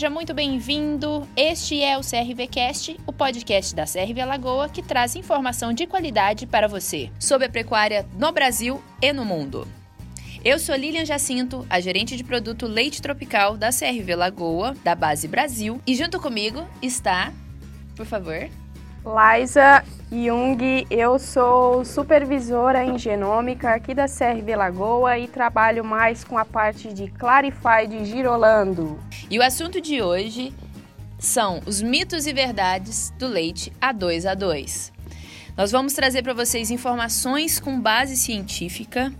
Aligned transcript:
Seja 0.00 0.08
muito 0.08 0.32
bem-vindo. 0.32 1.28
Este 1.36 1.82
é 1.82 1.98
o 1.98 2.00
CRVcast, 2.00 2.98
o 3.06 3.12
podcast 3.12 3.74
da 3.74 3.84
CRV 3.84 4.18
Alagoa 4.22 4.66
que 4.66 4.82
traz 4.82 5.14
informação 5.14 5.74
de 5.74 5.86
qualidade 5.86 6.46
para 6.46 6.66
você 6.66 7.10
sobre 7.20 7.48
a 7.48 7.50
pecuária 7.50 8.08
no 8.14 8.32
Brasil 8.32 8.82
e 9.02 9.12
no 9.12 9.26
mundo. 9.26 9.68
Eu 10.42 10.58
sou 10.58 10.74
Lilian 10.74 11.04
Jacinto, 11.04 11.66
a 11.68 11.80
gerente 11.80 12.16
de 12.16 12.24
produto 12.24 12.66
leite 12.66 13.02
tropical 13.02 13.58
da 13.58 13.68
CRV 13.68 14.14
Lagoa, 14.16 14.74
da 14.82 14.94
base 14.94 15.28
Brasil, 15.28 15.82
e 15.86 15.94
junto 15.94 16.18
comigo 16.18 16.66
está, 16.80 17.30
por 17.94 18.06
favor, 18.06 18.48
Liza 19.04 19.84
Jung, 20.12 20.88
eu 20.90 21.20
sou 21.20 21.84
supervisora 21.84 22.84
em 22.84 22.98
genômica 22.98 23.72
aqui 23.72 23.94
da 23.94 24.06
CRV 24.06 24.56
Lagoa 24.56 25.16
e 25.16 25.28
trabalho 25.28 25.84
mais 25.84 26.24
com 26.24 26.36
a 26.36 26.44
parte 26.44 26.92
de 26.92 27.08
Clarify 27.12 27.86
de 27.88 28.04
Girolando. 28.04 28.98
E 29.30 29.38
o 29.38 29.42
assunto 29.42 29.80
de 29.80 30.02
hoje 30.02 30.52
são 31.16 31.60
os 31.64 31.80
mitos 31.80 32.26
e 32.26 32.32
verdades 32.32 33.14
do 33.20 33.28
leite 33.28 33.72
A2A2. 33.80 34.90
Nós 35.56 35.70
vamos 35.70 35.92
trazer 35.92 36.24
para 36.24 36.34
vocês 36.34 36.72
informações 36.72 37.60
com 37.60 37.80
base 37.80 38.16
científica, 38.16 39.12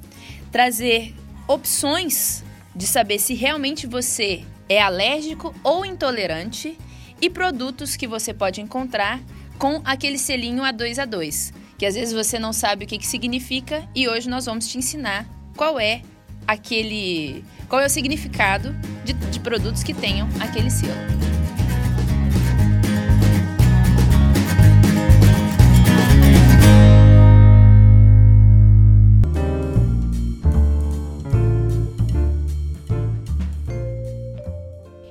trazer 0.51 1.15
opções 1.47 2.43
de 2.75 2.88
saber 2.88 3.21
se 3.21 3.35
realmente 3.35 3.87
você 3.87 4.43
é 4.69 4.83
alérgico 4.83 5.55
ou 5.63 5.87
intolerante 5.87 6.77
e 7.23 7.30
produtos 7.30 7.95
que 7.95 8.09
você 8.09 8.35
pode 8.35 8.60
encontrar 8.60 9.21
com 9.61 9.83
aquele 9.85 10.16
selinho 10.16 10.63
A2A2, 10.63 11.53
que 11.77 11.85
às 11.85 11.95
vezes 11.95 12.15
você 12.15 12.39
não 12.39 12.51
sabe 12.51 12.87
o 12.87 12.89
que, 12.89 12.97
que 12.97 13.07
significa 13.07 13.87
e 13.95 14.09
hoje 14.09 14.27
nós 14.27 14.47
vamos 14.47 14.66
te 14.66 14.79
ensinar 14.79 15.29
qual 15.55 15.79
é 15.79 16.01
aquele. 16.47 17.45
qual 17.69 17.83
é 17.83 17.85
o 17.85 17.91
significado 17.91 18.75
de, 19.05 19.13
de 19.13 19.38
produtos 19.38 19.83
que 19.83 19.93
tenham 19.93 20.27
aquele 20.41 20.71
selo. 20.71 20.95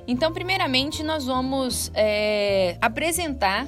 Então, 0.08 0.34
primeiramente, 0.34 1.04
nós 1.04 1.28
vamos 1.28 1.92
é, 1.94 2.78
apresentar 2.82 3.68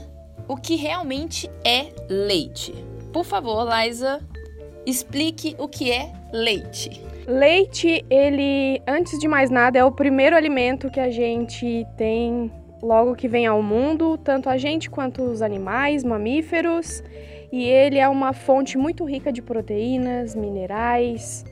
o 0.52 0.58
que 0.58 0.76
realmente 0.76 1.50
é 1.64 1.94
leite. 2.10 2.74
Por 3.14 3.24
favor, 3.24 3.66
Liza, 3.66 4.20
explique 4.86 5.56
o 5.58 5.66
que 5.66 5.90
é 5.90 6.12
leite. 6.34 7.02
Leite, 7.26 8.04
ele, 8.10 8.82
antes 8.86 9.18
de 9.18 9.30
mais 9.30 9.50
nada, 9.50 9.80
é 9.80 9.86
o 9.86 9.94
primeiro 9.94 10.36
alimento 10.36 10.92
que 10.92 11.00
a 11.00 11.10
gente 11.10 11.88
tem 11.96 12.52
logo 12.84 13.16
que 13.16 13.30
vem 13.30 13.46
ao 13.46 13.64
mundo, 13.64 14.18
tanto 14.18 14.50
a 14.50 14.58
gente 14.58 14.90
quanto 14.90 15.24
os 15.24 15.42
animais, 15.42 16.04
mamíferos, 16.04 17.02
e 17.50 17.64
ele 17.64 17.98
é 17.98 18.10
uma 18.10 18.34
fonte 18.34 18.78
muito 18.78 19.06
rica 19.06 19.32
de 19.32 19.42
proteínas, 19.42 20.36
minerais, 20.36 21.46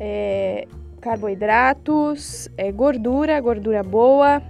é, 0.00 0.66
carboidratos, 1.00 2.48
é, 2.56 2.72
gordura, 2.72 3.38
gordura 3.40 3.84
boa, 3.84 4.42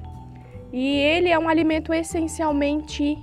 e 0.72 0.96
ele 0.96 1.28
é 1.28 1.38
um 1.38 1.50
alimento 1.50 1.92
essencialmente 1.92 3.18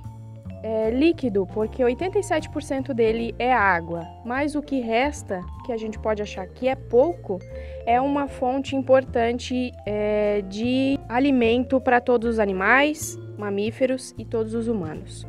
é, 0.62 0.90
líquido, 0.90 1.46
porque 1.46 1.82
87% 1.82 2.92
dele 2.92 3.34
é 3.38 3.52
água, 3.52 4.06
mas 4.24 4.54
o 4.54 4.62
que 4.62 4.80
resta, 4.80 5.40
que 5.64 5.72
a 5.72 5.76
gente 5.76 5.98
pode 5.98 6.22
achar 6.22 6.46
que 6.46 6.68
é 6.68 6.74
pouco, 6.74 7.38
é 7.86 8.00
uma 8.00 8.28
fonte 8.28 8.74
importante 8.74 9.72
é, 9.86 10.42
de 10.42 10.98
alimento 11.08 11.80
para 11.80 12.00
todos 12.00 12.28
os 12.28 12.38
animais, 12.38 13.18
mamíferos 13.36 14.14
e 14.18 14.24
todos 14.24 14.54
os 14.54 14.68
humanos. 14.68 15.26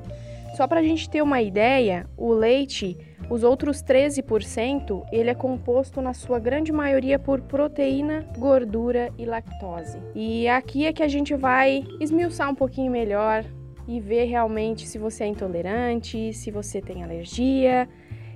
Só 0.56 0.68
para 0.68 0.80
a 0.80 0.84
gente 0.84 1.10
ter 1.10 1.22
uma 1.22 1.42
ideia, 1.42 2.06
o 2.18 2.34
leite, 2.34 2.98
os 3.30 3.44
outros 3.44 3.84
13%, 3.84 5.06
ele 5.12 5.30
é 5.30 5.36
composto 5.36 6.02
na 6.02 6.14
sua 6.14 6.40
grande 6.40 6.72
maioria 6.72 7.20
por 7.20 7.40
proteína, 7.42 8.26
gordura 8.38 9.14
e 9.18 9.26
lactose. 9.26 10.00
E 10.16 10.48
aqui 10.48 10.86
é 10.86 10.92
que 10.92 11.04
a 11.04 11.08
gente 11.08 11.36
vai 11.36 11.84
esmiuçar 12.00 12.50
um 12.50 12.56
pouquinho 12.56 12.92
melhor 12.92 13.46
e 13.90 14.00
ver 14.00 14.26
realmente 14.26 14.86
se 14.86 15.00
você 15.00 15.24
é 15.24 15.28
intolerante, 15.28 16.32
se 16.32 16.52
você 16.52 16.80
tem 16.80 17.04
alergia 17.04 17.90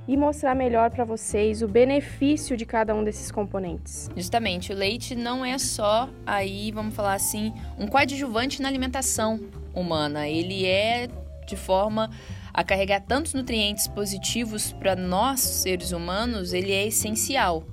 e 0.08 0.18
mostrar 0.18 0.56
melhor 0.56 0.90
para 0.90 1.06
vocês 1.06 1.62
o 1.62 1.68
benefício 1.68 2.58
de 2.58 2.66
cada 2.66 2.96
um 2.96 3.04
desses 3.04 3.32
componentes. 3.32 4.10
Justamente, 4.18 4.74
o 4.74 4.76
leite 4.76 5.14
não 5.14 5.46
é 5.46 5.60
só 5.60 6.10
aí, 6.26 6.72
vamos 6.72 6.96
falar 6.96 7.14
assim, 7.14 7.54
um 7.78 7.86
coadjuvante 7.86 8.64
na 8.64 8.68
alimentação 8.68 9.40
humana. 9.76 10.28
Ele 10.28 10.66
é 10.66 11.08
de 11.46 11.56
forma 11.56 12.10
a 12.52 12.64
carregar 12.64 13.02
tantos 13.02 13.36
nutrientes 13.36 13.88
positivos 13.88 14.74
para 14.74 14.96
nós, 14.96 15.40
seres 15.40 15.92
humanos, 15.92 16.52
ele 16.52 16.72
é 16.72 16.88
essencial. 16.88 17.64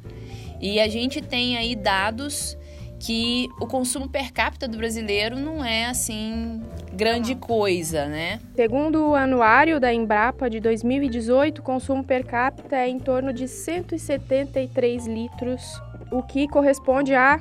E 0.61 0.79
a 0.79 0.87
gente 0.87 1.23
tem 1.23 1.57
aí 1.57 1.75
dados 1.75 2.59
que 3.01 3.49
o 3.59 3.67
consumo 3.67 4.09
per 4.09 4.31
capita 4.31 4.69
do 4.69 4.77
brasileiro 4.77 5.39
não 5.39 5.65
é 5.65 5.87
assim 5.87 6.61
grande 6.93 7.35
coisa, 7.35 8.05
né? 8.05 8.39
Segundo 8.55 9.09
o 9.09 9.15
anuário 9.15 9.81
da 9.81 9.93
Embrapa 9.93 10.51
de 10.51 10.61
2018, 10.61 11.61
o 11.61 11.63
consumo 11.63 12.05
per 12.05 12.27
capita 12.27 12.77
é 12.77 12.89
em 12.89 12.99
torno 12.99 13.33
de 13.33 13.49
173 13.49 15.07
litros, 15.07 15.81
o 16.13 16.23
que 16.23 16.47
corresponde 16.47 17.15
a 17.15 17.41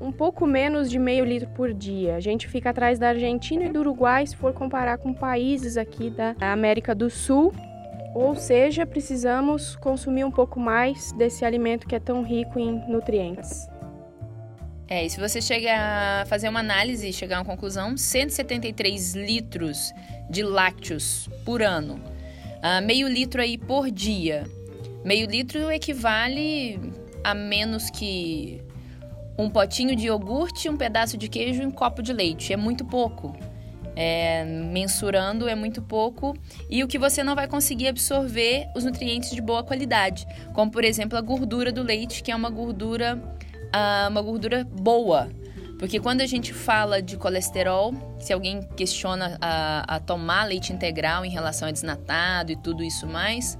um 0.00 0.12
pouco 0.12 0.46
menos 0.46 0.90
de 0.90 0.98
meio 0.98 1.24
litro 1.24 1.48
por 1.50 1.72
dia. 1.72 2.16
A 2.16 2.20
gente 2.20 2.46
fica 2.46 2.70
atrás 2.70 2.98
da 2.98 3.08
Argentina 3.08 3.64
e 3.64 3.68
do 3.70 3.80
Uruguai 3.80 4.26
se 4.26 4.36
for 4.36 4.52
comparar 4.52 4.98
com 4.98 5.14
países 5.14 5.78
aqui 5.78 6.10
da 6.10 6.34
América 6.40 6.94
do 6.94 7.08
Sul. 7.08 7.52
Ou 8.14 8.34
seja, 8.34 8.84
precisamos 8.84 9.76
consumir 9.76 10.24
um 10.24 10.30
pouco 10.30 10.58
mais 10.58 11.12
desse 11.12 11.44
alimento 11.44 11.86
que 11.86 11.94
é 11.94 12.00
tão 12.00 12.22
rico 12.22 12.58
em 12.58 12.82
nutrientes. 12.88 13.68
É, 14.90 15.06
e 15.06 15.08
se 15.08 15.20
você 15.20 15.40
chegar 15.40 16.22
a 16.22 16.26
fazer 16.26 16.48
uma 16.48 16.58
análise 16.58 17.08
e 17.08 17.12
chegar 17.12 17.36
a 17.36 17.40
uma 17.42 17.44
conclusão, 17.44 17.96
173 17.96 19.14
litros 19.14 19.92
de 20.28 20.42
lácteos 20.42 21.28
por 21.44 21.62
ano, 21.62 21.94
uh, 21.94 22.84
meio 22.84 23.06
litro 23.06 23.40
aí 23.40 23.56
por 23.56 23.88
dia. 23.88 24.50
Meio 25.04 25.28
litro 25.28 25.70
equivale 25.70 26.80
a 27.22 27.32
menos 27.32 27.88
que 27.88 28.60
um 29.38 29.48
potinho 29.48 29.94
de 29.94 30.06
iogurte, 30.06 30.68
um 30.68 30.76
pedaço 30.76 31.16
de 31.16 31.28
queijo 31.28 31.62
e 31.62 31.66
um 31.66 31.70
copo 31.70 32.02
de 32.02 32.12
leite. 32.12 32.52
É 32.52 32.56
muito 32.56 32.84
pouco. 32.84 33.36
É, 33.94 34.44
mensurando 34.44 35.48
é 35.48 35.54
muito 35.54 35.82
pouco 35.82 36.34
e 36.70 36.82
o 36.82 36.88
que 36.88 36.98
você 36.98 37.22
não 37.22 37.34
vai 37.34 37.46
conseguir 37.46 37.88
absorver 37.88 38.66
os 38.74 38.84
nutrientes 38.84 39.30
de 39.30 39.42
boa 39.42 39.62
qualidade, 39.62 40.26
como 40.54 40.70
por 40.70 40.84
exemplo 40.84 41.18
a 41.18 41.20
gordura 41.20 41.70
do 41.70 41.82
leite, 41.82 42.22
que 42.22 42.30
é 42.30 42.36
uma 42.36 42.48
gordura 42.48 43.20
uma 44.08 44.22
gordura 44.22 44.64
boa. 44.64 45.28
Porque 45.78 45.98
quando 45.98 46.20
a 46.20 46.26
gente 46.26 46.52
fala 46.52 47.00
de 47.00 47.16
colesterol, 47.16 47.94
se 48.18 48.32
alguém 48.32 48.60
questiona 48.76 49.38
a, 49.40 49.96
a 49.96 50.00
tomar 50.00 50.44
leite 50.44 50.72
integral 50.72 51.24
em 51.24 51.30
relação 51.30 51.68
a 51.68 51.70
desnatado 51.70 52.52
e 52.52 52.56
tudo 52.56 52.84
isso 52.84 53.06
mais, 53.06 53.56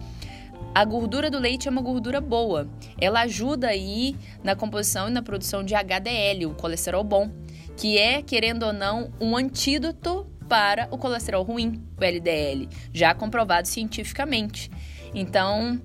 a 0.75 0.85
gordura 0.85 1.31
do 1.31 1.39
leite 1.39 1.67
é 1.67 1.71
uma 1.71 1.81
gordura 1.81 2.21
boa. 2.21 2.69
Ela 3.01 3.23
ajuda 3.23 3.69
aí 3.69 4.15
na 4.45 4.55
composição 4.55 5.09
e 5.09 5.11
na 5.11 5.23
produção 5.23 5.65
de 5.65 5.75
HDL, 5.75 6.47
o 6.47 6.55
colesterol 6.55 7.03
bom, 7.03 7.31
que 7.77 7.97
é, 7.97 8.21
querendo 8.21 8.65
ou 8.65 8.73
não, 8.73 9.11
um 9.19 9.35
antídoto 9.37 10.27
para 10.47 10.89
o 10.91 10.99
colesterol 10.99 11.43
ruim, 11.43 11.83
o 11.99 12.05
LDL, 12.05 12.69
já 12.93 13.15
comprovado 13.15 13.67
cientificamente. 13.67 14.71
Então, 15.15 15.81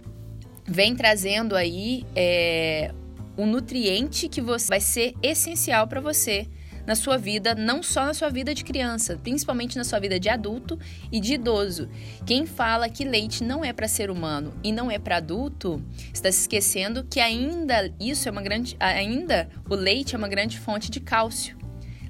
vem 0.65 0.95
trazendo 0.95 1.55
aí 1.55 2.05
é, 2.15 2.91
um 3.37 3.45
nutriente 3.45 4.29
que 4.29 4.41
você 4.41 4.67
vai 4.67 4.81
ser 4.81 5.13
essencial 5.21 5.87
para 5.87 6.01
você 6.01 6.47
na 6.85 6.95
sua 6.95 7.17
vida, 7.17 7.55
não 7.55 7.81
só 7.81 8.05
na 8.05 8.13
sua 8.13 8.29
vida 8.29 8.53
de 8.53 8.63
criança, 8.63 9.17
principalmente 9.21 9.77
na 9.77 9.83
sua 9.83 9.99
vida 9.99 10.19
de 10.19 10.29
adulto 10.29 10.79
e 11.11 11.19
de 11.19 11.33
idoso. 11.33 11.89
Quem 12.25 12.45
fala 12.45 12.89
que 12.89 13.03
leite 13.03 13.43
não 13.43 13.65
é 13.65 13.73
para 13.73 13.87
ser 13.87 14.11
humano 14.11 14.53
e 14.63 14.71
não 14.71 14.91
é 14.91 14.99
para 14.99 15.17
adulto, 15.17 15.83
está 16.13 16.31
se 16.31 16.41
esquecendo 16.41 17.03
que 17.03 17.19
ainda 17.19 17.91
isso 17.99 18.27
é 18.27 18.31
uma 18.31 18.41
grande 18.41 18.75
ainda 18.79 19.49
o 19.69 19.75
leite 19.75 20.15
é 20.15 20.17
uma 20.17 20.27
grande 20.27 20.59
fonte 20.59 20.91
de 20.91 20.99
cálcio. 20.99 21.57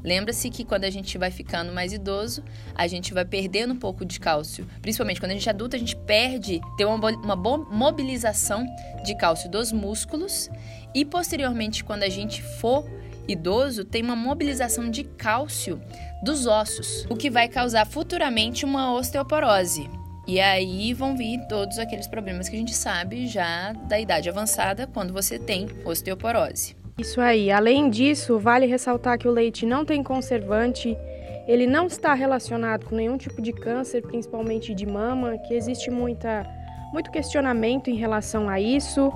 Lembra-se 0.06 0.52
que 0.52 0.64
quando 0.64 0.84
a 0.84 0.90
gente 0.92 1.18
vai 1.18 1.32
ficando 1.32 1.74
mais 1.74 1.92
idoso, 1.92 2.44
a 2.76 2.86
gente 2.86 3.12
vai 3.12 3.26
perdendo 3.26 3.74
um 3.74 3.80
pouco 3.80 4.06
de 4.06 4.20
cálcio. 4.20 4.68
Principalmente 4.80 5.20
quando 5.20 5.32
a 5.32 5.34
gente 5.34 5.50
é 5.50 5.52
adulto, 5.52 5.76
a 5.76 5.80
gente 5.80 5.96
perde, 5.96 6.62
tem 6.78 6.86
uma, 6.86 7.10
uma 7.10 7.36
boa 7.36 7.58
mobilização 7.58 8.64
de 9.04 9.18
cálcio 9.18 9.50
dos 9.50 9.72
músculos. 9.72 10.48
E 10.96 11.04
posteriormente, 11.04 11.84
quando 11.84 12.04
a 12.04 12.10
gente 12.10 12.42
for 12.42 12.90
idoso, 13.28 13.84
tem 13.84 14.02
uma 14.02 14.16
mobilização 14.16 14.90
de 14.90 15.04
cálcio 15.04 15.82
dos 16.24 16.48
ossos, 16.48 17.06
o 17.10 17.18
que 17.18 17.30
vai 17.30 17.50
causar 17.50 17.86
futuramente 17.86 18.64
uma 18.64 18.94
osteoporose. 18.94 19.90
E 20.26 20.40
aí 20.40 20.94
vão 20.94 21.18
vir 21.18 21.46
todos 21.50 21.78
aqueles 21.78 22.08
problemas 22.08 22.48
que 22.48 22.56
a 22.56 22.60
gente 22.60 22.74
sabe 22.74 23.28
já 23.28 23.74
da 23.74 24.00
idade 24.00 24.30
avançada 24.30 24.88
quando 24.88 25.14
você 25.14 25.38
tem 25.38 25.68
osteoporose. 25.84 26.78
Isso 26.98 27.20
aí. 27.20 27.52
Além 27.52 27.90
disso, 27.90 28.40
vale 28.40 28.66
ressaltar 28.66 29.20
que 29.20 29.28
o 29.28 29.32
leite 29.32 29.66
não 29.66 29.84
tem 29.84 30.02
conservante, 30.02 30.98
ele 31.46 31.68
não 31.68 31.88
está 31.88 32.14
relacionado 32.14 32.86
com 32.86 32.96
nenhum 32.96 33.18
tipo 33.18 33.42
de 33.42 33.52
câncer, 33.52 34.02
principalmente 34.02 34.74
de 34.74 34.86
mama, 34.86 35.38
que 35.40 35.54
existe 35.54 35.92
muita, 35.92 36.48
muito 36.94 37.12
questionamento 37.12 37.90
em 37.90 37.96
relação 37.96 38.48
a 38.48 38.62
isso. 38.62 39.12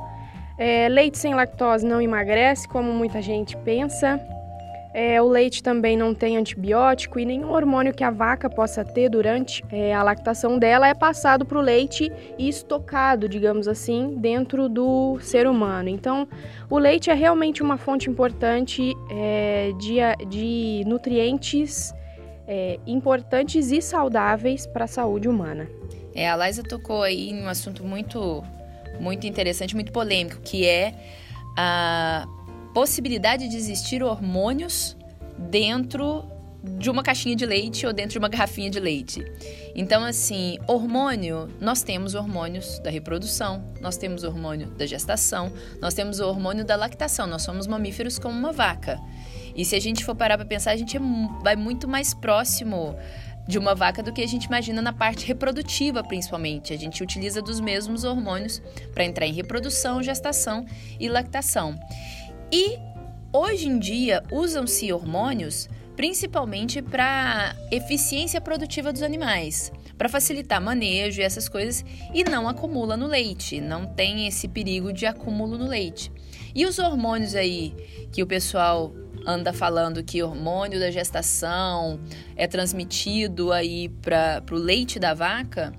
É, 0.60 0.90
leite 0.90 1.18
sem 1.18 1.34
lactose 1.34 1.86
não 1.86 2.02
emagrece, 2.02 2.68
como 2.68 2.92
muita 2.92 3.22
gente 3.22 3.56
pensa. 3.58 4.20
É, 4.92 5.22
o 5.22 5.28
leite 5.28 5.62
também 5.62 5.96
não 5.96 6.16
tem 6.16 6.36
antibiótico 6.36 7.20
e 7.20 7.26
nenhum 7.26 7.52
hormônio 7.52 7.94
que 7.94 8.04
a 8.04 8.10
vaca 8.10 8.50
possa 8.50 8.84
ter 8.84 9.08
durante 9.08 9.64
é, 9.72 9.94
a 9.94 10.02
lactação 10.02 10.58
dela 10.58 10.88
é 10.88 10.96
passado 10.96 11.46
para 11.46 11.60
o 11.60 11.62
leite 11.62 12.12
e 12.38 12.50
estocado, 12.50 13.30
digamos 13.30 13.68
assim, 13.68 14.16
dentro 14.18 14.68
do 14.68 15.20
ser 15.22 15.48
humano. 15.48 15.90
Então, 15.90 16.28
o 16.70 16.78
leite 16.78 17.10
é 17.10 17.14
realmente 17.14 17.62
uma 17.62 17.78
fonte 17.78 18.10
importante 18.10 18.94
é, 19.12 19.72
de, 19.80 20.00
de, 20.28 20.84
nutrientes 20.88 21.94
é, 22.48 22.80
importantes 22.88 23.72
e 23.72 23.82
saudáveis 23.82 24.66
para 24.66 24.86
a 24.86 24.88
saúde 24.88 25.30
humana. 25.30 25.70
É, 26.16 26.28
a 26.28 26.36
Laisa 26.36 26.64
tocou 26.64 27.04
aí 27.04 27.30
em 27.30 27.44
um 27.44 27.48
assunto 27.48 27.84
muito, 27.84 28.44
muito 29.00 29.26
interessante, 29.28 29.76
muito 29.76 29.92
polêmico, 29.92 30.42
que 30.42 30.66
é 30.66 30.94
a 31.58 32.28
possibilidade 32.74 33.48
de 33.48 33.58
existir 33.58 34.04
hormônios 34.04 34.96
dentro 35.38 36.26
de 36.78 36.90
uma 36.90 37.02
caixinha 37.02 37.36
de 37.36 37.46
leite 37.46 37.86
ou 37.86 37.94
dentro 37.94 38.12
de 38.12 38.18
uma 38.20 38.28
garrafinha 38.28 38.70
de 38.70 38.80
leite. 38.80 39.26
Então, 39.74 40.04
assim, 40.04 40.58
hormônio, 40.68 41.48
nós 41.60 41.82
temos 41.82 42.16
hormônios 42.16 42.80
da 42.80 42.90
reprodução, 42.90 43.64
nós 43.80 43.96
temos 43.96 44.24
hormônio 44.24 44.68
da 44.68 44.86
gestação, 44.86 45.52
nós 45.82 45.94
temos 45.94 46.20
o 46.20 46.28
hormônio 46.28 46.66
da 46.66 46.76
lactação, 46.76 47.28
nós 47.28 47.44
somos 47.44 47.66
mamíferos 47.66 48.20
como 48.20 48.38
uma 48.38 48.52
vaca. 48.52 49.00
E 49.56 49.64
se 49.64 49.76
a 49.76 49.80
gente 49.80 50.04
for 50.04 50.16
parar 50.16 50.38
para 50.38 50.46
pensar, 50.46 50.72
a 50.72 50.78
gente 50.78 50.98
é, 50.98 51.00
vai 51.42 51.56
muito 51.56 51.88
mais 51.88 52.14
próximo 52.14 52.96
de 53.50 53.58
uma 53.58 53.74
vaca 53.74 54.04
do 54.04 54.14
que 54.14 54.22
a 54.22 54.28
gente 54.28 54.46
imagina 54.46 54.80
na 54.80 54.94
parte 54.94 55.26
reprodutiva, 55.26 56.04
principalmente. 56.04 56.72
A 56.72 56.78
gente 56.78 57.02
utiliza 57.02 57.42
dos 57.42 57.60
mesmos 57.60 58.04
hormônios 58.04 58.62
para 58.94 59.04
entrar 59.04 59.26
em 59.26 59.34
reprodução, 59.34 60.04
gestação 60.04 60.68
e 61.00 61.10
lactação. 61.10 61.76
E 62.52 62.78
hoje 63.34 63.68
em 63.68 63.80
dia 63.80 64.22
usam-se 64.32 64.94
hormônios 64.94 65.68
principalmente 65.96 66.80
para 66.80 67.56
eficiência 67.72 68.40
produtiva 68.40 68.94
dos 68.94 69.02
animais, 69.02 69.72
para 69.98 70.08
facilitar 70.08 70.62
manejo 70.62 71.20
e 71.20 71.24
essas 71.24 71.50
coisas 71.50 71.84
e 72.14 72.24
não 72.24 72.48
acumula 72.48 72.96
no 72.96 73.08
leite, 73.08 73.60
não 73.60 73.88
tem 73.88 74.28
esse 74.28 74.48
perigo 74.48 74.94
de 74.94 75.08
acúmulo 75.08 75.58
no 75.58 75.68
leite. 75.68 76.12
E 76.54 76.68
os 76.68 76.78
hormônios 76.78 77.34
aí 77.34 77.74
que 78.12 78.22
o 78.22 78.28
pessoal 78.28 78.94
anda 79.30 79.54
falando 79.54 80.04
que 80.04 80.24
hormônio 80.24 80.80
da 80.80 80.90
gestação 80.90 82.00
é 82.36 82.48
transmitido 82.48 83.52
aí 83.52 83.90
para 83.90 84.44
o 84.52 84.56
leite 84.56 85.00
da 85.00 85.14
vaca, 85.14 85.72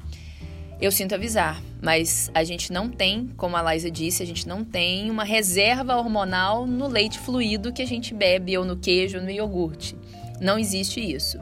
eu 0.81 0.91
sinto 0.91 1.15
avisar, 1.15 1.61
mas 1.83 2.31
a 2.33 2.43
gente 2.43 2.73
não 2.73 2.89
tem, 2.89 3.27
como 3.37 3.57
a 3.57 3.61
Laisa 3.61 3.91
disse, 3.91 4.23
a 4.23 4.27
gente 4.27 4.49
não 4.49 4.65
tem 4.65 5.11
uma 5.11 5.25
reserva 5.25 5.97
hormonal 5.97 6.67
no 6.67 6.87
leite 6.87 7.19
fluido 7.19 7.73
que 7.73 7.83
a 7.83 7.87
gente 7.87 8.15
bebe, 8.15 8.57
ou 8.57 8.65
no 8.65 8.77
queijo, 8.77 9.19
ou 9.19 9.25
no 9.25 9.31
iogurte. 9.31 9.95
Não 10.41 10.59
existe 10.59 11.01
isso. 11.01 11.39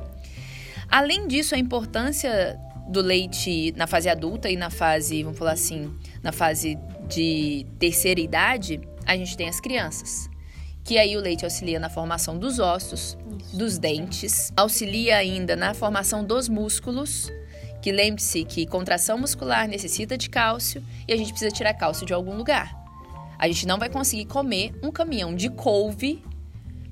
Além 0.90 1.28
disso, 1.28 1.54
a 1.54 1.58
importância 1.58 2.58
do 2.88 3.00
leite 3.00 3.72
na 3.76 3.87
fase 3.87 4.08
adulta 4.08 4.50
e 4.50 4.56
na 4.56 4.70
fase, 4.70 5.22
vamos 5.22 5.38
falar 5.38 5.52
assim, 5.52 5.94
na 6.22 6.32
fase 6.32 6.76
de 7.06 7.64
terceira 7.78 8.19
idade, 8.19 8.81
a 9.06 9.16
gente 9.16 9.37
tem 9.37 9.49
as 9.49 9.61
crianças. 9.61 10.28
Que 10.88 10.96
aí 10.96 11.19
o 11.19 11.20
leite 11.20 11.44
auxilia 11.44 11.79
na 11.79 11.90
formação 11.90 12.38
dos 12.38 12.58
ossos, 12.58 13.14
dos 13.52 13.76
dentes, 13.76 14.50
auxilia 14.56 15.19
ainda 15.19 15.55
na 15.55 15.75
formação 15.75 16.25
dos 16.25 16.49
músculos 16.49 17.31
que 17.82 17.93
lembre-se 17.93 18.43
que 18.43 18.64
contração 18.64 19.19
muscular 19.19 19.69
necessita 19.69 20.17
de 20.17 20.31
cálcio 20.31 20.82
e 21.06 21.12
a 21.12 21.17
gente 21.19 21.29
precisa 21.29 21.50
tirar 21.50 21.75
cálcio 21.75 22.06
de 22.06 22.14
algum 22.14 22.35
lugar. 22.35 22.75
A 23.38 23.46
gente 23.49 23.67
não 23.67 23.79
vai 23.79 23.90
conseguir 23.90 24.25
comer 24.25 24.73
um 24.82 24.90
caminhão 24.90 25.35
de 25.35 25.50
couve 25.50 26.25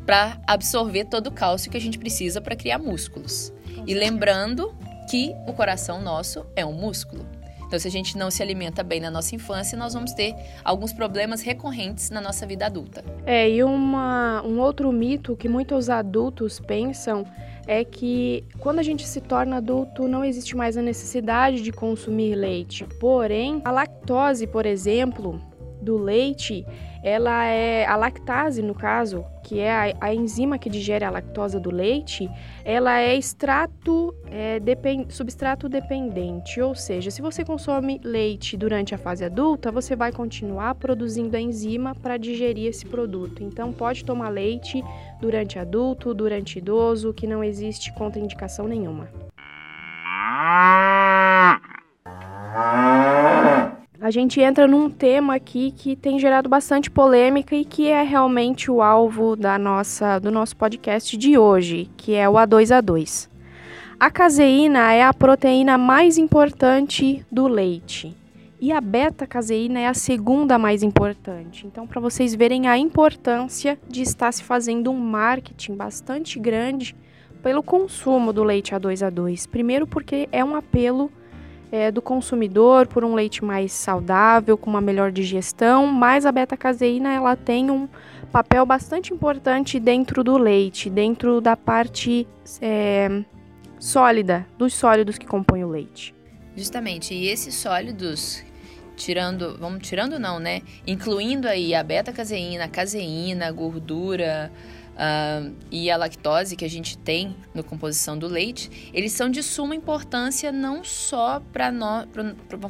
para 0.05 0.39
absorver 0.47 1.07
todo 1.07 1.29
o 1.29 1.33
cálcio 1.33 1.71
que 1.71 1.79
a 1.79 1.81
gente 1.81 1.99
precisa 1.99 2.39
para 2.39 2.55
criar 2.55 2.79
músculos. 2.79 3.51
E 3.87 3.95
lembrando 3.95 4.77
que 5.11 5.35
o 5.47 5.55
coração 5.55 6.03
nosso 6.03 6.45
é 6.55 6.67
um 6.67 6.75
músculo. 6.75 7.27
Então, 7.67 7.79
se 7.79 7.89
a 7.89 7.91
gente 7.91 8.17
não 8.17 8.31
se 8.31 8.43
alimenta 8.43 8.83
bem 8.83 9.01
na 9.01 9.11
nossa 9.11 9.35
infância, 9.35 9.77
nós 9.77 9.95
vamos 9.95 10.13
ter 10.13 10.35
alguns 10.65 10.93
problemas 10.93 11.43
recorrentes 11.43 12.11
na 12.11 12.21
nossa 12.21 12.47
vida 12.47 12.67
adulta. 12.67 13.05
É, 13.25 13.49
e 13.51 13.63
uma, 13.65 14.43
um 14.45 14.61
outro 14.61 14.93
mito 14.93 15.37
que 15.37 15.49
muitos 15.49 15.91
adultos 15.91 16.61
pensam 16.61 17.25
é 17.67 17.85
que 17.85 18.45
quando 18.61 18.79
a 18.79 18.83
gente 18.83 19.07
se 19.07 19.21
torna 19.21 19.57
adulto 19.57 20.07
não 20.07 20.25
existe 20.25 20.57
mais 20.57 20.77
a 20.77 20.83
necessidade 20.83 21.63
de 21.63 21.73
consumir 21.73 22.37
leite. 22.37 22.85
Porém, 23.01 23.61
a 23.65 23.73
lactose, 23.73 24.47
por 24.47 24.65
exemplo, 24.65 25.41
do 25.83 25.97
leite, 25.97 26.65
ela 27.07 27.45
é 27.45 27.87
a 27.87 27.95
lactase 27.95 28.61
no 28.61 28.75
caso, 28.75 29.25
que 29.45 29.61
é 29.61 29.73
a, 29.73 30.09
a 30.09 30.13
enzima 30.13 30.59
que 30.59 30.69
digere 30.69 31.05
a 31.05 31.11
lactose 31.11 31.61
do 31.61 31.71
leite, 31.71 32.29
ela 32.65 32.99
é 32.99 33.15
extrato 33.15 34.13
é, 34.29 34.59
depend, 34.59 35.15
substrato 35.15 35.69
dependente, 35.69 36.61
ou 36.61 36.75
seja, 36.75 37.09
se 37.13 37.23
você 37.23 37.45
consome 37.45 38.01
leite 38.03 38.57
durante 38.57 38.93
a 38.93 38.99
fase 38.99 39.25
adulta, 39.25 39.71
você 39.71 39.95
vai 39.95 40.11
continuar 40.11 40.75
produzindo 40.75 41.37
a 41.37 41.41
enzima 41.41 41.95
para 41.95 42.17
digerir 42.17 42.67
esse 42.67 42.85
produto. 42.85 43.41
Então 43.41 43.73
pode 43.73 44.05
tomar 44.05 44.29
leite 44.29 44.83
durante 45.21 45.61
adulto, 45.61 46.13
durante 46.13 46.59
idoso, 46.59 47.15
que 47.15 47.25
não 47.25 47.45
existe 47.45 47.93
contraindicação 47.93 48.67
nenhuma. 48.67 49.09
A 54.07 54.11
gente 54.13 54.41
entra 54.41 54.69
num 54.69 54.89
tema 54.89 55.35
aqui 55.35 55.73
que 55.73 55.97
tem 55.97 56.17
gerado 56.17 56.49
bastante 56.49 56.89
polêmica 56.89 57.57
e 57.57 57.65
que 57.65 57.89
é 57.89 58.05
realmente 58.05 58.71
o 58.71 58.81
alvo 58.81 59.35
da 59.35 59.59
nossa, 59.59 60.21
do 60.21 60.31
nosso 60.31 60.57
podcast 60.57 61.17
de 61.17 61.37
hoje, 61.37 61.91
que 61.97 62.15
é 62.15 62.29
o 62.29 62.35
A2A2. 62.35 63.29
A 63.99 64.09
caseína 64.09 64.93
é 64.93 65.03
a 65.03 65.13
proteína 65.13 65.77
mais 65.77 66.19
importante 66.19 67.27
do 67.33 67.49
leite 67.49 68.17
e 68.61 68.71
a 68.71 68.81
beta-caseína 68.81 69.81
é 69.81 69.89
a 69.89 69.95
segunda 69.95 70.57
mais 70.57 70.85
importante. 70.85 71.67
Então, 71.67 71.85
para 71.85 72.01
vocês 72.01 72.33
verem 72.33 72.69
a 72.69 72.79
importância 72.79 73.77
de 73.89 74.03
estar 74.03 74.31
se 74.31 74.45
fazendo 74.45 74.89
um 74.89 75.01
marketing 75.01 75.75
bastante 75.75 76.39
grande 76.39 76.95
pelo 77.43 77.61
consumo 77.61 78.33
do 78.33 78.45
leite 78.45 78.73
A2A2. 78.73 79.49
Primeiro, 79.49 79.85
porque 79.85 80.29
é 80.31 80.45
um 80.45 80.55
apelo 80.55 81.11
é, 81.71 81.91
do 81.91 82.01
consumidor 82.01 82.87
por 82.87 83.05
um 83.05 83.15
leite 83.15 83.45
mais 83.45 83.73
saudável, 83.73 84.57
com 84.57 84.71
uma 84.71 84.81
melhor 84.81 85.11
digestão, 85.11 85.87
mas 85.87 86.25
a 86.27 86.33
beta-caseína 86.33 87.13
ela 87.13 87.37
tem 87.37 87.71
um 87.71 87.89
papel 88.31 88.65
bastante 88.67 89.13
importante 89.13 89.81
dentro 89.81 90.23
do 90.23 90.37
leite, 90.37 90.91
dentro 90.91 91.41
da 91.41 91.57
parte 91.57 92.27
é, 92.61 93.23
sólida, 93.79 94.47
dos 94.59 94.75
sólidos 94.75 95.19
que 95.19 95.27
compõem 95.27 95.65
o 95.65 95.69
leite. 95.69 96.15
Justamente, 96.57 97.13
e 97.15 97.29
esses 97.29 97.55
sólidos, 97.55 98.43
tirando, 98.97 99.57
vamos 99.59 99.87
tirando 99.87 100.19
não, 100.19 100.39
né? 100.39 100.63
Incluindo 100.87 101.47
aí 101.47 101.75
a 101.75 101.83
beta-caseína, 101.83 102.69
caseína, 102.69 103.51
gordura, 103.53 104.51
uh, 104.97 105.55
e 105.71 105.91
a 105.91 105.97
lactose 105.97 106.57
que 106.57 106.65
a 106.65 106.71
gente 106.71 106.97
tem 106.99 107.37
na 107.55 107.63
composição 107.63 108.19
do 108.19 108.27
leite, 108.27 108.91
eles 108.93 109.13
são 109.13 109.29
de 109.29 109.43
suma 109.43 109.75
importância 109.75 110.51
não 110.51 110.83
só 110.83 111.41
para 111.53 111.73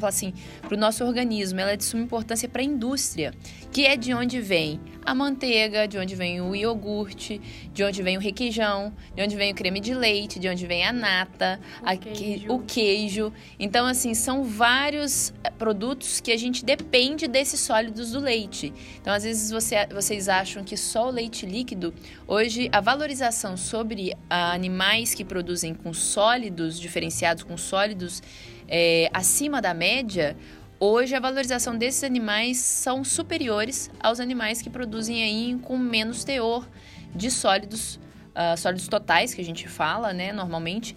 assim, 0.07 0.35
o 0.71 0.77
nosso 0.77 1.05
organismo, 1.05 1.61
ela 1.61 1.73
é 1.73 1.77
de 1.77 1.85
suma 1.85 2.03
importância 2.03 2.49
para 2.49 2.63
a 2.63 2.65
indústria, 2.65 3.33
que 3.73 3.87
é 3.87 3.97
de 3.97 4.13
onde 4.13 4.41
vem 4.41 4.81
a 5.07 5.15
manteiga, 5.15 5.87
de 5.87 5.97
onde 5.97 6.17
vem 6.17 6.41
o 6.41 6.55
iogurte, 6.55 7.41
de 7.73 7.85
onde 7.85 8.03
vem 8.03 8.17
o 8.17 8.21
requeijão, 8.21 8.93
de 9.15 9.23
onde 9.23 9.37
vem 9.37 9.53
o 9.53 9.55
creme 9.55 9.79
de 9.79 9.95
leite, 9.95 10.41
de 10.41 10.49
onde 10.49 10.67
vem 10.67 10.85
a 10.85 10.93
nata, 10.93 11.61
o, 11.81 11.89
a, 11.89 11.97
queijo. 11.97 12.53
o 12.53 12.59
queijo. 12.59 13.33
Então, 13.59 13.87
assim, 13.87 14.15
são 14.15 14.43
vários 14.43 15.33
eh, 15.45 15.51
produtos 15.51 16.21
que 16.21 16.33
a 16.33 16.37
gente 16.37 16.65
depende 16.65 17.29
desses 17.29 17.61
sólidos 17.61 18.11
do 18.11 18.19
leite. 18.19 18.73
Então, 19.01 19.15
às 19.15 19.23
vezes 19.23 19.51
você, 19.51 19.87
vocês 19.87 20.29
acham 20.29 20.65
que 20.65 20.77
só 20.77 21.07
o 21.07 21.11
leite 21.11 21.47
líquido, 21.47 21.95
hoje 22.27 22.69
a 22.73 22.81
valorização 22.81 23.57
sobre 23.57 24.13
animais 24.29 25.15
que 25.15 25.25
produzem 25.25 25.73
com 25.73 25.95
sólidos 25.95 26.81
diferenciados, 26.81 27.45
com 27.45 27.57
sólidos 27.57 28.21
é, 28.69 29.09
acima 29.13 29.63
da 29.63 29.73
média, 29.73 30.37
Hoje 30.79 31.15
a 31.15 31.21
valorização 31.21 31.77
desses 31.77 32.05
animais 32.05 32.59
são 32.59 33.03
superiores 33.03 33.91
aos 33.99 34.21
animais 34.21 34.61
que 34.61 34.69
produzem 34.69 35.23
aí 35.23 35.59
com 35.63 35.79
menos 35.79 36.23
teor 36.23 36.69
de 37.15 37.31
sólidos, 37.31 37.97
uh, 38.35 38.55
sólidos 38.59 38.87
totais 38.87 39.33
que 39.33 39.41
a 39.41 39.45
gente 39.45 39.67
fala, 39.69 40.13
né, 40.13 40.35
normalmente, 40.35 40.95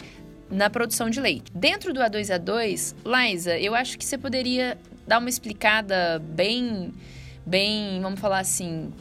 na 0.50 0.68
produção 0.68 1.08
de 1.08 1.18
leite. 1.18 1.50
Dentro 1.54 1.94
do 1.94 2.00
A2A2, 2.00 2.94
Liza, 3.06 3.58
eu 3.58 3.74
acho 3.74 3.96
que 3.96 4.04
você 4.04 4.18
poderia 4.18 4.76
dar 5.06 5.18
uma 5.18 5.30
explicada 5.30 6.18
bem, 6.18 6.92
bem, 7.46 8.02
vamos 8.02 8.20
falar 8.20 8.40
assim, 8.40 8.92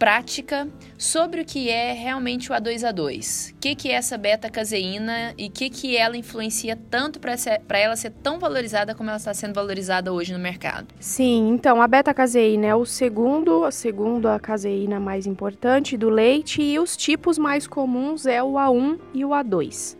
prática 0.00 0.66
sobre 0.96 1.42
o 1.42 1.44
que 1.44 1.68
é 1.68 1.92
realmente 1.92 2.50
o 2.50 2.54
A2A2. 2.54 3.52
O 3.52 3.56
que, 3.60 3.74
que 3.74 3.90
é 3.90 3.92
essa 3.92 4.16
beta-caseína 4.16 5.34
e 5.36 5.48
o 5.48 5.50
que, 5.50 5.68
que 5.68 5.94
ela 5.94 6.16
influencia 6.16 6.74
tanto 6.74 7.20
para 7.20 7.78
ela 7.78 7.94
ser 7.94 8.10
tão 8.10 8.38
valorizada 8.38 8.94
como 8.94 9.10
ela 9.10 9.18
está 9.18 9.34
sendo 9.34 9.52
valorizada 9.52 10.10
hoje 10.10 10.32
no 10.32 10.38
mercado? 10.38 10.86
Sim, 10.98 11.50
então 11.50 11.82
a 11.82 11.86
beta-caseína 11.86 12.66
é 12.66 12.74
o 12.74 12.86
segundo, 12.86 13.62
a 13.62 13.70
segunda 13.70 14.38
caseína 14.38 14.98
mais 14.98 15.26
importante 15.26 15.98
do 15.98 16.08
leite 16.08 16.62
e 16.62 16.78
os 16.78 16.96
tipos 16.96 17.36
mais 17.36 17.66
comuns 17.66 18.24
é 18.24 18.42
o 18.42 18.52
A1 18.52 18.98
e 19.12 19.22
o 19.22 19.28
A2. 19.28 19.98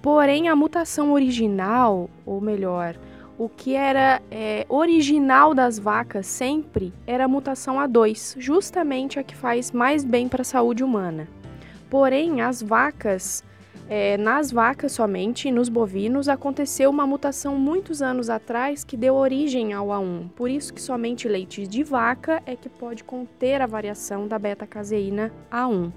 Porém, 0.00 0.48
a 0.48 0.56
mutação 0.56 1.12
original, 1.12 2.08
ou 2.24 2.40
melhor, 2.40 2.96
o 3.38 3.48
que 3.48 3.76
era 3.76 4.20
é, 4.30 4.66
original 4.68 5.54
das 5.54 5.78
vacas 5.78 6.26
sempre 6.26 6.92
era 7.06 7.24
a 7.24 7.28
mutação 7.28 7.76
A2, 7.76 8.34
justamente 8.38 9.18
a 9.18 9.22
que 9.22 9.36
faz 9.36 9.70
mais 9.70 10.04
bem 10.04 10.28
para 10.28 10.42
a 10.42 10.44
saúde 10.44 10.82
humana. 10.82 11.28
Porém, 11.88 12.40
as 12.40 12.60
vacas, 12.60 13.44
é, 13.88 14.16
nas 14.16 14.50
vacas 14.50 14.90
somente, 14.90 15.52
nos 15.52 15.68
bovinos, 15.68 16.28
aconteceu 16.28 16.90
uma 16.90 17.06
mutação 17.06 17.54
muitos 17.54 18.02
anos 18.02 18.28
atrás 18.28 18.82
que 18.82 18.96
deu 18.96 19.14
origem 19.14 19.72
ao 19.72 19.86
A1. 19.86 20.30
Por 20.30 20.50
isso 20.50 20.74
que 20.74 20.82
somente 20.82 21.28
leite 21.28 21.64
de 21.64 21.84
vaca 21.84 22.42
é 22.44 22.56
que 22.56 22.68
pode 22.68 23.04
conter 23.04 23.62
a 23.62 23.66
variação 23.66 24.26
da 24.26 24.38
beta-caseína 24.38 25.32
A1. 25.48 25.92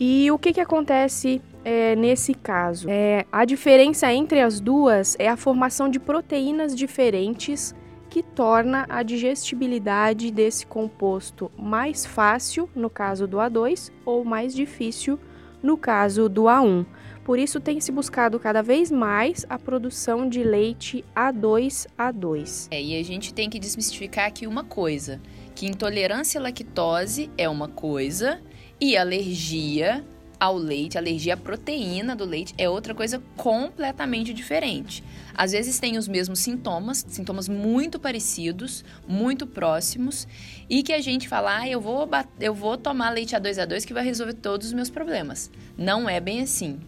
E 0.00 0.30
o 0.30 0.38
que, 0.38 0.52
que 0.52 0.60
acontece 0.60 1.42
é, 1.64 1.96
nesse 1.96 2.32
caso? 2.32 2.88
É, 2.88 3.26
a 3.32 3.44
diferença 3.44 4.12
entre 4.12 4.40
as 4.40 4.60
duas 4.60 5.16
é 5.18 5.28
a 5.28 5.36
formação 5.36 5.88
de 5.88 5.98
proteínas 5.98 6.74
diferentes 6.74 7.74
que 8.08 8.22
torna 8.22 8.86
a 8.88 9.02
digestibilidade 9.02 10.30
desse 10.30 10.66
composto 10.66 11.50
mais 11.58 12.06
fácil 12.06 12.68
no 12.74 12.88
caso 12.88 13.26
do 13.26 13.38
A2 13.38 13.90
ou 14.04 14.24
mais 14.24 14.54
difícil 14.54 15.18
no 15.62 15.76
caso 15.76 16.28
do 16.28 16.44
A1. 16.44 16.86
Por 17.24 17.38
isso 17.38 17.60
tem 17.60 17.78
se 17.80 17.92
buscado 17.92 18.38
cada 18.38 18.62
vez 18.62 18.90
mais 18.90 19.44
a 19.50 19.58
produção 19.58 20.26
de 20.26 20.42
leite 20.42 21.04
A2A2. 21.14 22.68
É, 22.70 22.80
e 22.80 22.98
a 22.98 23.04
gente 23.04 23.34
tem 23.34 23.50
que 23.50 23.58
desmistificar 23.58 24.26
aqui 24.26 24.46
uma 24.46 24.64
coisa, 24.64 25.20
que 25.54 25.66
intolerância 25.66 26.40
à 26.40 26.42
lactose 26.42 27.30
é 27.36 27.48
uma 27.48 27.68
coisa 27.68 28.40
e 28.80 28.96
alergia 28.96 30.04
ao 30.38 30.56
leite, 30.56 30.96
alergia 30.96 31.34
à 31.34 31.36
proteína 31.36 32.14
do 32.14 32.24
leite 32.24 32.54
é 32.56 32.68
outra 32.68 32.94
coisa 32.94 33.20
completamente 33.36 34.32
diferente. 34.32 35.02
Às 35.34 35.52
vezes 35.52 35.80
tem 35.80 35.98
os 35.98 36.06
mesmos 36.06 36.38
sintomas, 36.38 37.04
sintomas 37.08 37.48
muito 37.48 37.98
parecidos, 37.98 38.84
muito 39.06 39.46
próximos, 39.46 40.28
e 40.70 40.82
que 40.82 40.92
a 40.92 41.00
gente 41.00 41.28
fala, 41.28 41.58
ah, 41.58 41.68
eu 41.68 41.80
vou, 41.80 42.08
eu 42.38 42.54
vou 42.54 42.76
tomar 42.76 43.10
leite 43.10 43.34
A2A2 43.34 43.84
que 43.84 43.94
vai 43.94 44.04
resolver 44.04 44.34
todos 44.34 44.68
os 44.68 44.72
meus 44.72 44.90
problemas. 44.90 45.50
Não 45.76 46.08
é 46.08 46.20
bem 46.20 46.42
assim. 46.42 46.78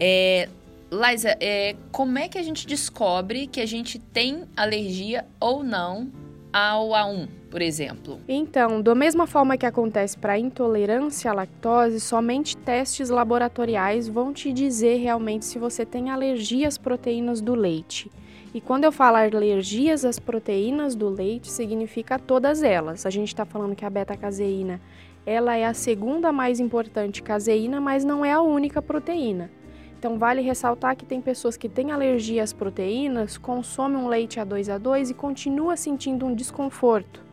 É, 0.00 0.48
Liza, 0.90 1.36
é, 1.40 1.76
como 1.92 2.18
é 2.18 2.28
que 2.28 2.38
a 2.38 2.42
gente 2.42 2.66
descobre 2.66 3.46
que 3.46 3.60
a 3.60 3.66
gente 3.66 3.98
tem 3.98 4.44
alergia 4.56 5.24
ou 5.38 5.62
não 5.62 6.10
ao 6.58 6.88
A1? 6.90 7.28
por 7.48 7.62
exemplo? 7.62 8.20
Então, 8.28 8.80
da 8.80 8.94
mesma 8.94 9.26
forma 9.26 9.56
que 9.56 9.66
acontece 9.66 10.16
para 10.16 10.38
intolerância 10.38 11.30
à 11.30 11.34
lactose, 11.34 11.98
somente 11.98 12.56
testes 12.56 13.08
laboratoriais 13.08 14.08
vão 14.08 14.32
te 14.32 14.52
dizer 14.52 14.96
realmente 14.98 15.44
se 15.44 15.58
você 15.58 15.84
tem 15.84 16.10
alergia 16.10 16.68
às 16.68 16.78
proteínas 16.78 17.40
do 17.40 17.54
leite. 17.54 18.10
E 18.54 18.60
quando 18.60 18.84
eu 18.84 18.92
falo 18.92 19.16
alergias 19.16 20.04
às 20.04 20.18
proteínas 20.18 20.94
do 20.94 21.08
leite, 21.08 21.50
significa 21.50 22.18
todas 22.18 22.62
elas. 22.62 23.04
A 23.04 23.10
gente 23.10 23.28
está 23.28 23.44
falando 23.44 23.76
que 23.76 23.84
a 23.84 23.90
beta-caseína 23.90 24.80
ela 25.26 25.54
é 25.54 25.66
a 25.66 25.74
segunda 25.74 26.32
mais 26.32 26.58
importante 26.58 27.22
caseína, 27.22 27.80
mas 27.80 28.02
não 28.02 28.24
é 28.24 28.32
a 28.32 28.40
única 28.40 28.80
proteína. 28.80 29.50
Então 29.98 30.18
vale 30.18 30.40
ressaltar 30.40 30.96
que 30.96 31.04
tem 31.04 31.20
pessoas 31.20 31.56
que 31.56 31.68
têm 31.68 31.90
alergia 31.90 32.42
às 32.42 32.52
proteínas, 32.52 33.36
consomem 33.36 33.98
um 33.98 34.06
leite 34.06 34.38
A2A2 34.38 35.10
e 35.10 35.14
continua 35.14 35.76
sentindo 35.76 36.24
um 36.24 36.34
desconforto 36.34 37.27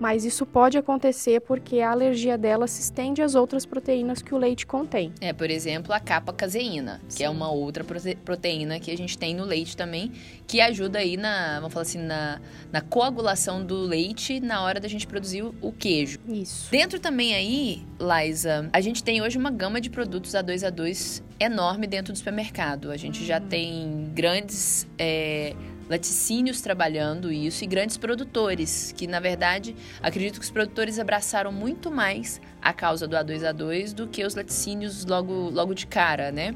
mas 0.00 0.24
isso 0.24 0.46
pode 0.46 0.78
acontecer 0.78 1.40
porque 1.42 1.80
a 1.80 1.90
alergia 1.90 2.38
dela 2.38 2.66
se 2.66 2.80
estende 2.80 3.20
às 3.20 3.34
outras 3.34 3.66
proteínas 3.66 4.22
que 4.22 4.34
o 4.34 4.38
leite 4.38 4.66
contém. 4.66 5.12
É, 5.20 5.32
por 5.32 5.50
exemplo, 5.50 5.92
a 5.92 6.00
capa 6.00 6.32
caseína, 6.32 7.00
que 7.14 7.22
é 7.22 7.28
uma 7.28 7.50
outra 7.50 7.84
proteína 8.24 8.80
que 8.80 8.90
a 8.90 8.96
gente 8.96 9.18
tem 9.18 9.34
no 9.34 9.44
leite 9.44 9.76
também, 9.76 10.10
que 10.46 10.60
ajuda 10.60 10.98
aí 10.98 11.16
na, 11.16 11.56
vamos 11.56 11.72
falar 11.72 11.82
assim, 11.82 11.98
na, 11.98 12.40
na 12.72 12.80
coagulação 12.80 13.64
do 13.64 13.76
leite 13.82 14.40
na 14.40 14.62
hora 14.62 14.80
da 14.80 14.88
gente 14.88 15.06
produzir 15.06 15.42
o 15.42 15.72
queijo. 15.72 16.18
Isso. 16.26 16.70
Dentro 16.70 16.98
também 16.98 17.34
aí, 17.34 17.82
Liza, 18.00 18.70
a 18.72 18.80
gente 18.80 19.04
tem 19.04 19.20
hoje 19.20 19.36
uma 19.36 19.50
gama 19.50 19.80
de 19.80 19.90
produtos 19.90 20.32
A2A2 20.32 21.22
enorme 21.38 21.86
dentro 21.86 22.12
do 22.12 22.16
supermercado. 22.16 22.90
A 22.90 22.96
gente 22.96 23.24
já 23.24 23.38
uhum. 23.38 23.48
tem 23.48 24.10
grandes 24.14 24.86
é, 24.98 25.54
laticínios 25.90 26.60
trabalhando 26.60 27.32
isso 27.32 27.64
e 27.64 27.66
grandes 27.66 27.96
produtores, 27.96 28.94
que 28.96 29.08
na 29.08 29.18
verdade 29.18 29.74
acredito 30.00 30.38
que 30.38 30.44
os 30.44 30.50
produtores 30.50 31.00
abraçaram 31.00 31.50
muito 31.50 31.90
mais 31.90 32.40
a 32.62 32.72
causa 32.72 33.08
do 33.08 33.16
A2A2 33.16 33.92
do 33.92 34.06
que 34.06 34.24
os 34.24 34.36
laticínios 34.36 35.04
logo, 35.04 35.50
logo 35.50 35.74
de 35.74 35.88
cara, 35.88 36.30
né? 36.30 36.54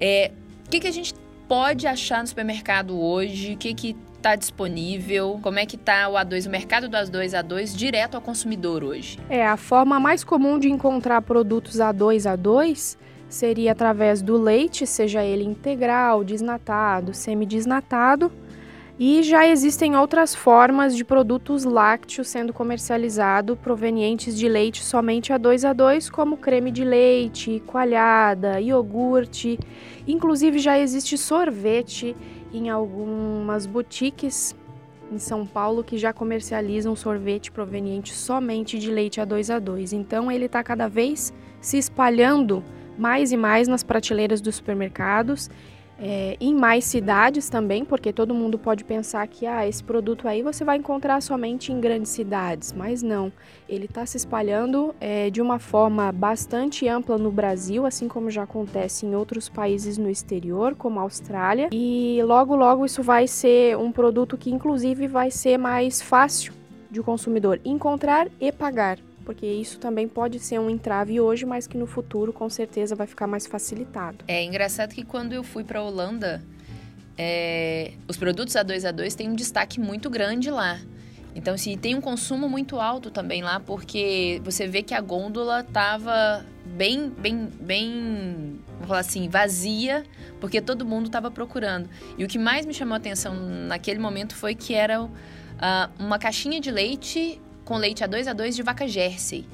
É, 0.00 0.32
o 0.66 0.70
que, 0.70 0.80
que 0.80 0.88
a 0.88 0.92
gente 0.92 1.14
pode 1.46 1.86
achar 1.86 2.20
no 2.20 2.26
supermercado 2.26 3.00
hoje? 3.00 3.54
O 3.54 3.56
que 3.56 3.72
que 3.72 3.96
está 4.16 4.34
disponível? 4.34 5.38
Como 5.40 5.60
é 5.60 5.64
que 5.64 5.76
está 5.76 6.08
o 6.08 6.14
A2, 6.14 6.48
o 6.48 6.50
mercado 6.50 6.88
do 6.88 6.96
A2A2 6.96 7.76
direto 7.76 8.16
ao 8.16 8.20
consumidor 8.20 8.82
hoje? 8.82 9.20
É, 9.30 9.46
a 9.46 9.56
forma 9.56 10.00
mais 10.00 10.24
comum 10.24 10.58
de 10.58 10.68
encontrar 10.68 11.22
produtos 11.22 11.76
A2A2 11.76 12.98
seria 13.28 13.70
através 13.70 14.20
do 14.20 14.36
leite, 14.36 14.84
seja 14.84 15.22
ele 15.22 15.44
integral, 15.44 16.24
desnatado, 16.24 17.14
semidesnatado, 17.14 18.32
e 18.98 19.22
já 19.22 19.46
existem 19.46 19.96
outras 19.96 20.34
formas 20.34 20.96
de 20.96 21.04
produtos 21.04 21.62
lácteos 21.62 22.26
sendo 22.26 22.52
comercializados 22.52 23.56
provenientes 23.56 24.36
de 24.36 24.48
leite 24.48 24.82
somente 24.82 25.32
a 25.32 25.38
2 25.38 25.64
a 25.64 25.72
2, 25.72 26.10
como 26.10 26.36
creme 26.36 26.72
de 26.72 26.84
leite, 26.84 27.62
coalhada, 27.64 28.60
iogurte. 28.60 29.56
Inclusive 30.06 30.58
já 30.58 30.76
existe 30.76 31.16
sorvete 31.16 32.16
em 32.52 32.70
algumas 32.70 33.66
boutiques 33.66 34.56
em 35.12 35.18
São 35.18 35.46
Paulo 35.46 35.84
que 35.84 35.96
já 35.96 36.12
comercializam 36.12 36.96
sorvete 36.96 37.52
proveniente 37.52 38.12
somente 38.12 38.78
de 38.80 38.90
leite 38.90 39.20
a 39.20 39.24
2 39.24 39.50
a 39.50 39.58
2. 39.60 39.92
Então 39.92 40.30
ele 40.30 40.46
está 40.46 40.62
cada 40.64 40.88
vez 40.88 41.32
se 41.60 41.78
espalhando 41.78 42.64
mais 42.98 43.30
e 43.30 43.36
mais 43.36 43.68
nas 43.68 43.84
prateleiras 43.84 44.40
dos 44.40 44.56
supermercados 44.56 45.48
é, 45.98 46.36
em 46.40 46.54
mais 46.54 46.84
cidades 46.84 47.48
também, 47.48 47.84
porque 47.84 48.12
todo 48.12 48.34
mundo 48.34 48.58
pode 48.58 48.84
pensar 48.84 49.26
que 49.26 49.46
ah, 49.46 49.66
esse 49.66 49.82
produto 49.82 50.28
aí 50.28 50.42
você 50.42 50.64
vai 50.64 50.76
encontrar 50.76 51.20
somente 51.20 51.72
em 51.72 51.80
grandes 51.80 52.12
cidades, 52.12 52.72
mas 52.72 53.02
não. 53.02 53.32
Ele 53.68 53.86
está 53.86 54.06
se 54.06 54.16
espalhando 54.16 54.94
é, 55.00 55.28
de 55.28 55.42
uma 55.42 55.58
forma 55.58 56.12
bastante 56.12 56.86
ampla 56.86 57.18
no 57.18 57.30
Brasil, 57.30 57.84
assim 57.84 58.06
como 58.06 58.30
já 58.30 58.44
acontece 58.44 59.04
em 59.04 59.14
outros 59.14 59.48
países 59.48 59.98
no 59.98 60.08
exterior, 60.08 60.74
como 60.74 61.00
a 61.00 61.02
Austrália, 61.02 61.68
e 61.72 62.20
logo 62.24 62.54
logo 62.54 62.84
isso 62.84 63.02
vai 63.02 63.26
ser 63.26 63.76
um 63.76 63.90
produto 63.90 64.36
que 64.36 64.50
inclusive 64.50 65.08
vai 65.08 65.30
ser 65.30 65.58
mais 65.58 66.00
fácil 66.00 66.52
de 66.90 67.00
o 67.00 67.04
consumidor 67.04 67.60
encontrar 67.64 68.28
e 68.40 68.50
pagar 68.50 68.98
porque 69.28 69.44
isso 69.44 69.78
também 69.78 70.08
pode 70.08 70.38
ser 70.40 70.58
um 70.58 70.70
entrave 70.70 71.20
hoje, 71.20 71.44
mas 71.44 71.66
que 71.66 71.76
no 71.76 71.86
futuro 71.86 72.32
com 72.32 72.48
certeza 72.48 72.96
vai 72.96 73.06
ficar 73.06 73.26
mais 73.26 73.46
facilitado. 73.46 74.24
É 74.26 74.42
engraçado 74.42 74.94
que 74.94 75.04
quando 75.04 75.34
eu 75.34 75.44
fui 75.44 75.62
para 75.62 75.80
a 75.80 75.82
Holanda, 75.82 76.42
é, 77.18 77.92
os 78.08 78.16
produtos 78.16 78.54
A2A2 78.54 79.14
têm 79.14 79.28
um 79.28 79.34
destaque 79.34 79.78
muito 79.78 80.08
grande 80.08 80.50
lá. 80.50 80.80
Então, 81.34 81.52
assim, 81.52 81.76
tem 81.76 81.94
um 81.94 82.00
consumo 82.00 82.48
muito 82.48 82.80
alto 82.80 83.10
também 83.10 83.42
lá, 83.42 83.60
porque 83.60 84.40
você 84.42 84.66
vê 84.66 84.82
que 84.82 84.94
a 84.94 85.00
gôndola 85.02 85.62
tava 85.62 86.42
bem, 86.64 87.10
bem, 87.10 87.50
bem, 87.60 88.58
vamos 88.76 88.88
falar 88.88 89.00
assim, 89.00 89.28
vazia, 89.28 90.04
porque 90.40 90.58
todo 90.62 90.86
mundo 90.86 91.04
estava 91.04 91.30
procurando. 91.30 91.86
E 92.16 92.24
o 92.24 92.28
que 92.28 92.38
mais 92.38 92.64
me 92.64 92.72
chamou 92.72 92.94
a 92.94 92.96
atenção 92.96 93.34
naquele 93.34 94.00
momento 94.00 94.34
foi 94.34 94.54
que 94.54 94.72
era 94.72 95.02
uh, 95.02 95.10
uma 95.98 96.18
caixinha 96.18 96.58
de 96.62 96.70
leite 96.70 97.38
com 97.68 97.76
leite 97.76 98.02
a 98.02 98.06
2 98.06 98.26
a 98.26 98.32
2 98.32 98.56
de 98.56 98.62
vaca 98.62 98.88
Jersey. 98.88 99.46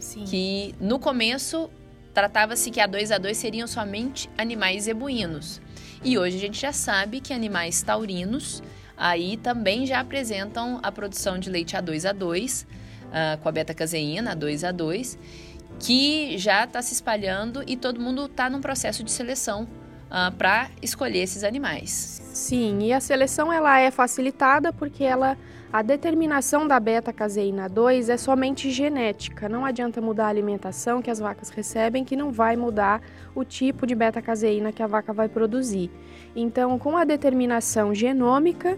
Sim. 0.00 0.24
Que 0.24 0.74
no 0.80 0.98
começo 0.98 1.70
tratava-se 2.12 2.68
que 2.68 2.80
a 2.80 2.86
2 2.88 3.12
a 3.12 3.18
2 3.18 3.36
seriam 3.36 3.68
somente 3.68 4.28
animais 4.36 4.84
zebuínos. 4.84 5.62
E 6.02 6.18
hoje 6.18 6.36
a 6.36 6.40
gente 6.40 6.60
já 6.60 6.72
sabe 6.72 7.20
que 7.20 7.32
animais 7.32 7.80
taurinos 7.80 8.60
aí 8.96 9.36
também 9.36 9.86
já 9.86 10.00
apresentam 10.00 10.80
a 10.82 10.90
produção 10.90 11.38
de 11.38 11.48
leite 11.48 11.76
a 11.76 11.80
2 11.80 12.06
a 12.06 12.12
2 12.12 12.62
uh, 12.62 13.38
com 13.40 13.48
a 13.48 13.52
beta-caseína, 13.52 14.32
a 14.32 14.34
2 14.34 14.64
a 14.64 14.72
2 14.72 15.16
que 15.78 16.36
já 16.38 16.64
está 16.64 16.82
se 16.82 16.92
espalhando 16.92 17.62
e 17.68 17.76
todo 17.76 18.00
mundo 18.00 18.26
está 18.26 18.50
num 18.50 18.60
processo 18.60 19.04
de 19.04 19.12
seleção 19.12 19.68
uh, 20.10 20.34
para 20.36 20.70
escolher 20.82 21.20
esses 21.20 21.44
animais. 21.44 22.20
Sim, 22.34 22.80
e 22.82 22.92
a 22.92 22.98
seleção 22.98 23.52
ela 23.52 23.78
é 23.78 23.92
facilitada 23.92 24.72
porque 24.72 25.04
ela 25.04 25.38
a 25.72 25.82
determinação 25.82 26.66
da 26.66 26.80
beta-caseína 26.80 27.68
2 27.68 28.08
é 28.08 28.16
somente 28.16 28.70
genética. 28.70 29.48
Não 29.48 29.64
adianta 29.64 30.00
mudar 30.00 30.26
a 30.26 30.28
alimentação 30.28 31.00
que 31.00 31.10
as 31.10 31.20
vacas 31.20 31.48
recebem, 31.48 32.04
que 32.04 32.16
não 32.16 32.32
vai 32.32 32.56
mudar 32.56 33.00
o 33.36 33.44
tipo 33.44 33.86
de 33.86 33.94
beta-caseína 33.94 34.72
que 34.72 34.82
a 34.82 34.88
vaca 34.88 35.12
vai 35.12 35.28
produzir. 35.28 35.88
Então, 36.34 36.76
com 36.76 36.96
a 36.96 37.04
determinação 37.04 37.94
genômica 37.94 38.76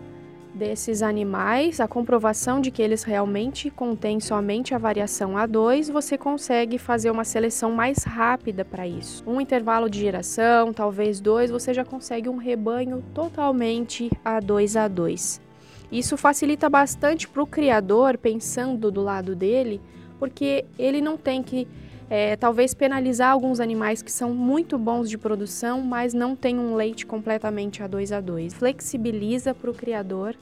desses 0.54 1.00
animais, 1.00 1.80
a 1.80 1.88
comprovação 1.88 2.60
de 2.60 2.70
que 2.70 2.82
eles 2.82 3.04
realmente 3.04 3.70
contêm 3.70 4.20
somente 4.20 4.74
a 4.74 4.78
variação 4.78 5.32
A2, 5.32 5.90
você 5.90 6.18
consegue 6.18 6.76
fazer 6.76 7.10
uma 7.10 7.24
seleção 7.24 7.72
mais 7.72 8.04
rápida 8.04 8.66
para 8.66 8.86
isso. 8.86 9.24
Um 9.26 9.40
intervalo 9.40 9.88
de 9.88 9.98
geração, 9.98 10.74
talvez 10.74 11.22
dois, 11.22 11.50
você 11.50 11.72
já 11.72 11.86
consegue 11.86 12.28
um 12.28 12.36
rebanho 12.36 13.02
totalmente 13.14 14.10
A2A2. 14.22 15.51
Isso 15.92 16.16
facilita 16.16 16.70
bastante 16.70 17.28
para 17.28 17.42
o 17.42 17.46
criador, 17.46 18.16
pensando 18.16 18.90
do 18.90 19.02
lado 19.02 19.36
dele, 19.36 19.78
porque 20.18 20.64
ele 20.78 21.02
não 21.02 21.18
tem 21.18 21.42
que 21.42 21.68
é, 22.08 22.34
talvez 22.36 22.72
penalizar 22.72 23.30
alguns 23.30 23.60
animais 23.60 24.02
que 24.02 24.10
são 24.10 24.32
muito 24.34 24.78
bons 24.78 25.08
de 25.08 25.18
produção, 25.18 25.82
mas 25.82 26.14
não 26.14 26.34
tem 26.34 26.58
um 26.58 26.74
leite 26.74 27.04
completamente 27.04 27.82
a 27.82 27.86
2 27.86 28.10
a 28.12 28.20
2. 28.20 28.54
Flexibiliza 28.54 29.54
para 29.54 29.70
o 29.70 29.74
criador 29.74 30.34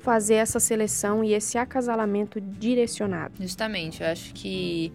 fazer 0.00 0.34
essa 0.34 0.58
seleção 0.60 1.22
e 1.22 1.32
esse 1.32 1.56
acasalamento 1.56 2.40
direcionado. 2.40 3.34
Justamente, 3.40 4.02
eu 4.02 4.08
acho 4.08 4.34
que 4.34 4.92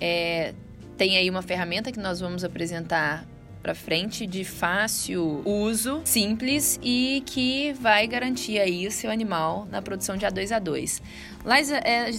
é, 0.00 0.54
tem 0.96 1.16
aí 1.16 1.28
uma 1.30 1.42
ferramenta 1.42 1.92
que 1.92 2.00
nós 2.00 2.20
vamos 2.20 2.44
apresentar 2.44 3.24
para 3.62 3.74
frente 3.74 4.26
de 4.26 4.44
fácil 4.44 5.42
uso, 5.44 6.00
simples 6.04 6.78
e 6.82 7.22
que 7.26 7.72
vai 7.74 8.06
garantir 8.06 8.58
aí 8.58 8.86
o 8.86 8.90
seu 8.90 9.10
animal 9.10 9.66
na 9.70 9.82
produção 9.82 10.16
de 10.16 10.26
A2A2. 10.26 11.02
Mas 11.44 11.70
é, 11.70 12.10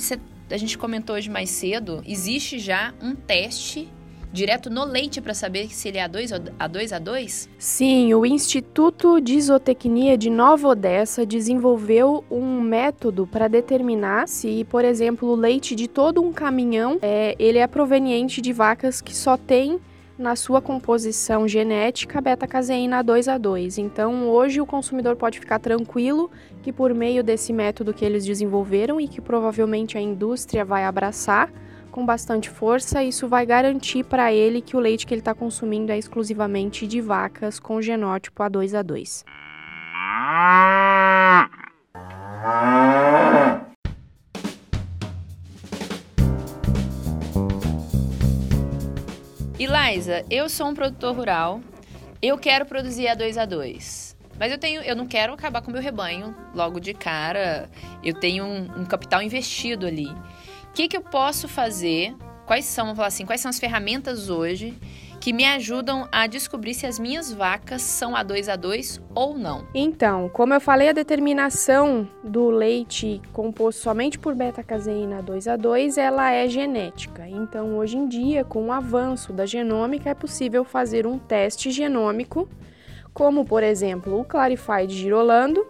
a 0.50 0.58
gente 0.58 0.78
comentou 0.78 1.16
hoje 1.16 1.30
mais 1.30 1.50
cedo, 1.50 2.04
existe 2.06 2.60
já 2.60 2.94
um 3.02 3.16
teste 3.16 3.90
direto 4.32 4.70
no 4.70 4.86
leite 4.86 5.20
para 5.20 5.34
saber 5.34 5.70
se 5.74 5.90
ele 5.90 5.98
é 5.98 6.08
A2 6.08 6.32
ou 6.34 6.40
A2A2? 6.58 7.50
Sim, 7.58 8.14
o 8.14 8.26
Instituto 8.26 9.20
de 9.20 9.34
Isotecnia 9.34 10.18
de 10.18 10.30
Nova 10.30 10.70
Odessa 10.70 11.26
desenvolveu 11.26 12.24
um 12.32 12.62
método 12.62 13.28
para 13.28 13.48
determinar 13.48 14.28
se, 14.28 14.66
por 14.70 14.86
exemplo, 14.86 15.30
o 15.30 15.36
leite 15.36 15.76
de 15.76 15.88
todo 15.88 16.22
um 16.22 16.32
caminhão 16.32 16.98
é, 17.02 17.36
ele 17.38 17.58
é 17.58 17.68
proveniente 17.68 18.42
de 18.42 18.54
vacas 18.54 19.02
que 19.02 19.16
só 19.16 19.36
têm 19.36 19.80
na 20.22 20.36
sua 20.36 20.62
composição 20.62 21.48
genética 21.48 22.22
beta-caseína 22.22 23.04
2 23.04 23.28
a 23.28 23.38
2. 23.38 23.80
Então, 23.80 24.30
hoje 24.30 24.62
o 24.62 24.66
consumidor 24.66 25.16
pode 25.16 25.40
ficar 25.40 25.60
tranquilo 25.60 26.30
que 26.62 26.72
por 26.72 26.94
meio 26.94 27.24
desse 27.24 27.52
método 27.52 27.94
que 27.94 28.06
eles 28.06 28.24
desenvolveram 28.24 29.02
e 29.02 29.08
que 29.08 29.20
provavelmente 29.20 29.98
a 29.98 30.02
indústria 30.02 30.64
vai 30.64 30.86
abraçar 30.86 31.52
com 31.92 32.06
bastante 32.06 32.50
força, 32.50 33.04
isso 33.04 33.28
vai 33.28 33.46
garantir 33.46 34.06
para 34.06 34.32
ele 34.32 34.62
que 34.62 34.78
o 34.78 34.80
leite 34.80 35.06
que 35.06 35.14
ele 35.14 35.20
está 35.20 35.34
consumindo 35.34 35.92
é 35.92 35.98
exclusivamente 35.98 36.88
de 36.88 37.02
vacas 37.02 37.60
com 37.60 37.82
genótipo 37.82 38.42
A2 38.42 39.26
a 49.66 49.68
2. 49.68 50.08
Eliza, 50.08 50.26
eu 50.30 50.50
sou 50.50 50.68
um 50.68 50.74
produtor 50.74 51.16
rural, 51.16 51.62
eu 52.22 52.38
quero 52.38 52.66
produzir 52.66 53.08
a 53.08 53.16
2 53.16 53.38
a 53.38 53.46
2 53.46 54.12
mas 54.42 54.52
eu 54.52 54.58
tenho, 54.58 54.82
eu 54.82 54.96
não 54.96 55.06
quero 55.06 55.34
acabar 55.34 55.62
com 55.62 55.70
o 55.70 55.72
meu 55.72 55.84
rebanho 55.84 56.36
logo 56.56 56.80
de 56.80 56.96
cara. 56.96 57.70
Eu 58.04 58.16
tenho 58.16 58.44
um, 58.44 58.82
um 58.82 58.86
capital 58.86 59.22
investido 59.22 59.86
ali. 59.86 60.08
O 60.08 60.74
que, 60.74 60.88
que 60.88 60.98
eu 60.98 61.02
posso 61.02 61.48
fazer? 61.48 62.16
Quais 62.48 62.66
são, 62.66 62.86
vamos 62.86 62.96
falar 62.96 63.10
assim, 63.10 63.24
quais 63.24 63.40
são 63.40 63.50
as 63.50 63.60
ferramentas 63.60 64.30
hoje 64.30 64.74
que 65.22 65.32
me 65.32 65.46
ajudam 65.46 66.10
a 66.12 66.26
descobrir 66.26 66.74
se 66.74 66.88
as 66.88 66.98
minhas 66.98 67.32
vacas 67.32 67.84
são 67.84 68.14
A2 68.14 68.48
A2 68.48 69.00
ou 69.14 69.38
não. 69.38 69.68
Então, 69.72 70.28
como 70.30 70.56
eu 70.56 70.60
falei, 70.60 70.90
a 70.90 70.94
determinação 70.94 72.10
do 72.24 72.50
leite 72.50 73.22
composto 73.32 73.84
somente 73.84 74.18
por 74.18 74.34
beta-caseína 74.34 75.22
A2 75.22 75.56
A2, 75.56 75.98
ela 75.98 76.32
é 76.32 76.48
genética. 76.48 77.28
Então, 77.30 77.78
hoje 77.78 77.98
em 77.98 78.08
dia, 78.08 78.44
com 78.44 78.66
o 78.66 78.72
avanço 78.72 79.32
da 79.32 79.46
genômica, 79.46 80.10
é 80.10 80.16
possível 80.16 80.66
fazer 80.66 81.06
um 81.06 81.20
teste 81.20 81.70
genômico, 81.70 82.50
como 83.14 83.46
por 83.46 83.62
exemplo 83.62 84.20
o 84.20 84.26
Clarify 84.26 84.88
de 84.88 84.96
Girolando, 84.96 85.68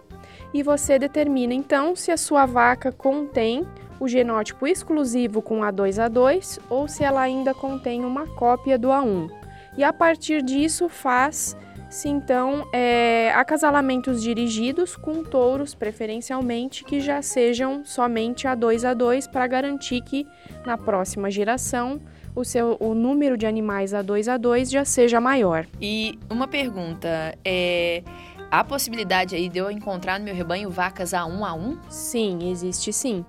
e 0.54 0.62
você 0.62 0.98
determina 0.98 1.52
então 1.52 1.94
se 1.94 2.10
a 2.10 2.16
sua 2.16 2.46
vaca 2.46 2.90
contém 2.90 3.66
o 4.00 4.08
genótipo 4.08 4.66
exclusivo 4.66 5.42
com 5.42 5.60
A2A2 5.60 6.58
ou 6.70 6.88
se 6.88 7.04
ela 7.04 7.20
ainda 7.20 7.52
contém 7.52 8.02
uma 8.02 8.26
cópia 8.26 8.78
do 8.78 8.88
A1 8.88 9.41
e 9.76 9.82
a 9.82 9.92
partir 9.92 10.42
disso 10.42 10.88
faz-se 10.88 12.08
então 12.08 12.66
é, 12.72 13.32
acasalamentos 13.34 14.22
dirigidos 14.22 14.96
com 14.96 15.22
touros, 15.22 15.74
preferencialmente, 15.74 16.84
que 16.84 17.00
já 17.00 17.22
sejam 17.22 17.84
somente 17.84 18.46
a 18.46 18.54
2 18.54 18.84
a 18.84 18.94
2 18.94 19.26
para 19.26 19.46
garantir 19.46 20.02
que 20.02 20.26
na 20.64 20.76
próxima 20.76 21.30
geração 21.30 22.00
o, 22.34 22.44
seu, 22.44 22.76
o 22.80 22.94
número 22.94 23.36
de 23.36 23.46
animais 23.46 23.92
a 23.92 24.02
2 24.02 24.28
a 24.28 24.36
2 24.36 24.70
já 24.70 24.84
seja 24.84 25.20
maior. 25.20 25.66
E 25.80 26.18
uma 26.30 26.48
pergunta, 26.48 27.36
é, 27.44 28.02
há 28.50 28.64
possibilidade 28.64 29.34
aí 29.34 29.48
de 29.48 29.58
eu 29.58 29.70
encontrar 29.70 30.18
no 30.18 30.24
meu 30.24 30.34
rebanho 30.34 30.70
vacas 30.70 31.12
a 31.12 31.26
1 31.26 31.44
a 31.44 31.54
1? 31.54 31.78
Sim, 31.88 32.50
existe 32.50 32.92
sim 32.92 33.24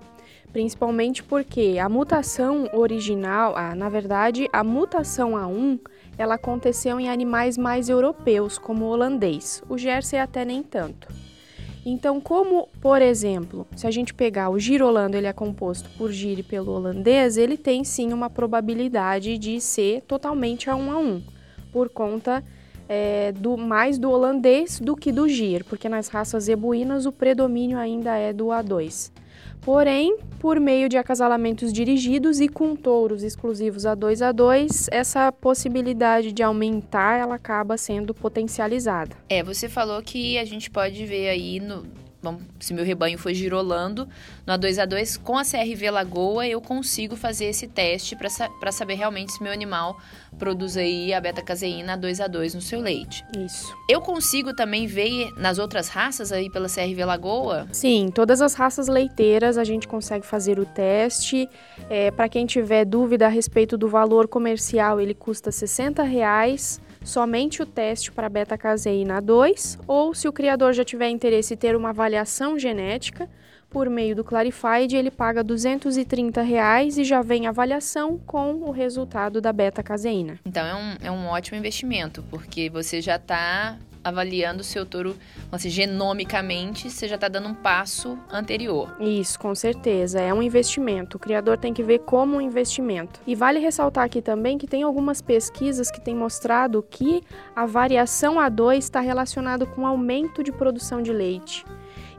principalmente 0.54 1.20
porque 1.20 1.78
a 1.82 1.88
mutação 1.88 2.70
original, 2.72 3.56
ah, 3.56 3.74
na 3.74 3.88
verdade, 3.88 4.48
a 4.52 4.62
mutação 4.62 5.32
A1 5.32 5.80
ela 6.16 6.34
aconteceu 6.34 6.98
em 7.00 7.08
animais 7.08 7.58
mais 7.58 7.88
europeus, 7.88 8.58
como 8.58 8.84
o 8.84 8.88
holandês. 8.88 9.62
O 9.68 9.76
Jersey 9.76 10.18
até 10.18 10.44
nem 10.44 10.62
tanto. 10.62 11.08
Então, 11.86 12.18
como, 12.18 12.68
por 12.80 13.02
exemplo, 13.02 13.66
se 13.76 13.86
a 13.86 13.90
gente 13.90 14.14
pegar 14.14 14.48
o 14.48 14.58
girolando, 14.58 15.16
ele 15.16 15.26
é 15.26 15.32
composto 15.32 15.90
por 15.98 16.10
gire 16.10 16.42
pelo 16.42 16.72
holandês, 16.72 17.36
ele 17.36 17.58
tem 17.58 17.84
sim 17.84 18.12
uma 18.12 18.30
probabilidade 18.30 19.36
de 19.36 19.60
ser 19.60 20.00
totalmente 20.02 20.70
a 20.70 20.76
um 20.76 20.90
a 20.90 20.98
um, 20.98 21.22
por 21.70 21.90
conta 21.90 22.42
é, 22.88 23.32
do 23.32 23.58
mais 23.58 23.98
do 23.98 24.10
holandês 24.10 24.80
do 24.80 24.96
que 24.96 25.12
do 25.12 25.28
gir, 25.28 25.62
porque 25.64 25.88
nas 25.88 26.08
raças 26.08 26.44
zebuínas 26.44 27.04
o 27.04 27.12
predomínio 27.12 27.76
ainda 27.78 28.16
é 28.16 28.32
do 28.32 28.46
A2. 28.46 29.12
Porém, 29.64 30.18
por 30.38 30.60
meio 30.60 30.90
de 30.90 30.98
acasalamentos 30.98 31.72
dirigidos 31.72 32.38
e 32.38 32.48
com 32.48 32.76
touros 32.76 33.22
exclusivos 33.22 33.86
a 33.86 33.94
2 33.94 34.20
a 34.20 34.30
2, 34.30 34.88
essa 34.92 35.32
possibilidade 35.32 36.32
de 36.32 36.42
aumentar 36.42 37.18
ela 37.18 37.36
acaba 37.36 37.78
sendo 37.78 38.12
potencializada. 38.12 39.16
É, 39.30 39.42
você 39.42 39.66
falou 39.66 40.02
que 40.02 40.36
a 40.36 40.44
gente 40.44 40.70
pode 40.70 41.06
ver 41.06 41.30
aí 41.30 41.60
no, 41.60 41.86
Bom, 42.24 42.38
se 42.58 42.72
meu 42.72 42.86
rebanho 42.86 43.18
for 43.18 43.34
girolando 43.34 44.08
no 44.46 44.54
A2A2, 44.54 45.20
com 45.20 45.36
a 45.36 45.42
CRV 45.44 45.90
Lagoa 45.90 46.48
eu 46.48 46.58
consigo 46.58 47.16
fazer 47.16 47.44
esse 47.44 47.66
teste 47.66 48.16
para 48.16 48.72
saber 48.72 48.94
realmente 48.94 49.34
se 49.34 49.42
meu 49.42 49.52
animal 49.52 50.00
produz 50.38 50.78
aí 50.78 51.12
a 51.12 51.20
beta-caseína 51.20 51.98
A2A2 51.98 52.54
no 52.54 52.62
seu 52.62 52.80
leite. 52.80 53.22
Isso. 53.36 53.76
Eu 53.86 54.00
consigo 54.00 54.54
também 54.54 54.86
ver 54.86 55.32
nas 55.36 55.58
outras 55.58 55.88
raças 55.88 56.32
aí 56.32 56.48
pela 56.48 56.66
CRV 56.66 57.04
Lagoa? 57.04 57.68
Sim, 57.70 58.10
todas 58.10 58.40
as 58.40 58.54
raças 58.54 58.88
leiteiras 58.88 59.58
a 59.58 59.64
gente 59.64 59.86
consegue 59.86 60.24
fazer 60.24 60.58
o 60.58 60.64
teste. 60.64 61.46
É, 61.90 62.10
para 62.10 62.26
quem 62.26 62.46
tiver 62.46 62.86
dúvida 62.86 63.26
a 63.26 63.28
respeito 63.28 63.76
do 63.76 63.86
valor 63.86 64.28
comercial, 64.28 64.98
ele 64.98 65.12
custa 65.12 65.52
60 65.52 66.02
reais 66.02 66.80
somente 67.04 67.62
o 67.62 67.66
teste 67.66 68.10
para 68.10 68.28
beta-caseína 68.28 69.20
2 69.20 69.78
ou 69.86 70.14
se 70.14 70.26
o 70.26 70.32
criador 70.32 70.72
já 70.72 70.84
tiver 70.84 71.08
interesse 71.08 71.54
em 71.54 71.56
ter 71.56 71.76
uma 71.76 71.90
avaliação 71.90 72.58
genética 72.58 73.28
por 73.68 73.90
meio 73.90 74.14
do 74.14 74.22
Clarified, 74.22 74.94
ele 74.94 75.10
paga 75.10 75.42
230 75.42 76.40
reais 76.42 76.96
e 76.96 77.02
já 77.02 77.22
vem 77.22 77.48
avaliação 77.48 78.16
com 78.18 78.54
o 78.62 78.70
resultado 78.70 79.40
da 79.40 79.52
beta-caseína. 79.52 80.38
Então 80.46 80.64
é 80.64 80.74
um, 80.74 81.06
é 81.08 81.10
um 81.10 81.26
ótimo 81.26 81.58
investimento, 81.58 82.24
porque 82.30 82.70
você 82.70 83.00
já 83.00 83.16
está 83.16 83.76
avaliando 84.04 84.60
o 84.60 84.64
seu 84.64 84.84
touro, 84.84 85.16
assim, 85.50 85.70
genomicamente, 85.70 86.90
você 86.90 87.08
já 87.08 87.14
está 87.14 87.26
dando 87.26 87.48
um 87.48 87.54
passo 87.54 88.18
anterior. 88.30 88.94
Isso, 89.00 89.38
com 89.38 89.54
certeza. 89.54 90.20
É 90.20 90.32
um 90.32 90.42
investimento. 90.42 91.16
O 91.16 91.20
criador 91.20 91.56
tem 91.56 91.72
que 91.72 91.82
ver 91.82 92.00
como 92.00 92.36
um 92.36 92.40
investimento. 92.40 93.20
E 93.26 93.34
vale 93.34 93.58
ressaltar 93.58 94.04
aqui 94.04 94.20
também 94.20 94.58
que 94.58 94.66
tem 94.66 94.82
algumas 94.82 95.22
pesquisas 95.22 95.90
que 95.90 96.00
têm 96.00 96.14
mostrado 96.14 96.82
que 96.82 97.22
a 97.56 97.64
variação 97.64 98.36
A2 98.36 98.78
está 98.78 99.00
relacionado 99.00 99.66
com 99.66 99.86
aumento 99.86 100.42
de 100.42 100.52
produção 100.52 101.02
de 101.02 101.12
leite. 101.12 101.64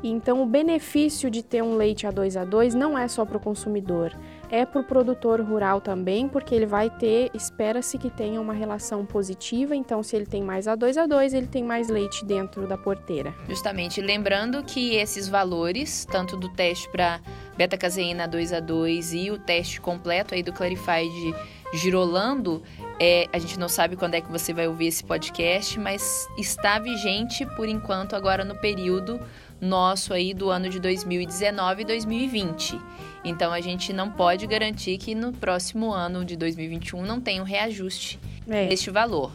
Então, 0.04 0.42
o 0.42 0.46
benefício 0.46 1.30
de 1.30 1.44
ter 1.44 1.62
um 1.62 1.76
leite 1.76 2.06
A2A2 2.06 2.74
não 2.74 2.98
é 2.98 3.08
só 3.08 3.26
para 3.26 3.38
o 3.38 3.40
consumidor, 3.40 4.16
é 4.50 4.66
para 4.66 4.82
o 4.82 4.84
produtor 4.84 5.42
rural 5.42 5.82
também, 5.82 6.28
porque 6.28 6.54
ele 6.54 6.66
vai 6.66 6.90
ter, 6.90 7.32
espera-se 7.34 7.98
que 7.98 8.10
tenha 8.10 8.40
uma 8.40 8.54
relação 8.54 9.06
positiva, 9.06 9.76
então 9.76 10.04
se 10.04 10.16
ele 10.16 10.26
tem 10.26 10.44
mais 10.44 10.66
A2A2, 10.66 11.34
ele 11.34 11.48
tem 11.48 11.64
mais 11.64 11.90
leite 11.90 12.24
dentro 12.26 12.68
da 12.68 12.78
porteira. 12.78 13.34
Justamente, 13.50 14.02
lembrando 14.02 14.64
que 14.64 14.96
esses 14.96 15.28
valores, 15.28 16.06
tanto 16.06 16.38
do 16.38 16.50
teste 16.50 16.90
para 16.90 17.20
beta-caseína 17.58 18.28
2A2 18.28 19.14
e 19.14 19.32
o 19.32 19.38
teste 19.38 19.82
completo 19.82 20.36
aí 20.36 20.44
do 20.44 20.54
Clarified 20.54 21.34
girolando, 21.74 22.62
é, 23.00 23.28
a 23.34 23.38
gente 23.38 23.60
não 23.60 23.68
sabe 23.68 23.96
quando 23.96 24.16
é 24.16 24.22
que 24.22 24.32
você 24.32 24.54
vai 24.54 24.68
ouvir 24.68 24.88
esse 24.88 25.04
podcast, 25.04 25.78
mas 25.80 26.28
está 26.38 26.80
vigente 26.80 27.46
por 27.56 27.68
enquanto 27.68 28.16
agora 28.16 28.46
no 28.46 28.56
período 28.56 29.20
nosso 29.60 30.14
aí 30.14 30.34
do 30.34 30.50
ano 30.50 30.70
de 30.70 30.80
2019 30.80 31.82
e 31.82 31.86
2020. 31.86 32.80
Então 33.24 33.52
a 33.52 33.62
gente 33.62 33.92
não 33.92 34.12
pode 34.12 34.46
garantir 34.46 34.98
que 34.98 35.16
no 35.16 35.32
próximo 35.34 35.92
ano 35.92 36.24
de 36.24 36.36
2021 36.36 37.04
não 37.04 37.20
tenha 37.20 37.42
um 37.42 37.46
reajuste 37.46 38.20
é. 38.48 38.68
deste 38.68 38.92
valor. 38.92 39.32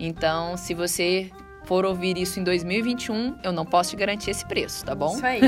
Então, 0.00 0.56
se 0.56 0.74
você 0.74 1.30
for 1.64 1.84
ouvir 1.84 2.18
isso 2.18 2.38
em 2.38 2.44
2021, 2.44 3.36
eu 3.42 3.52
não 3.52 3.64
posso 3.64 3.90
te 3.90 3.96
garantir 3.96 4.30
esse 4.30 4.44
preço, 4.44 4.84
tá 4.84 4.94
bom? 4.94 5.14
Isso 5.14 5.24
aí. 5.24 5.40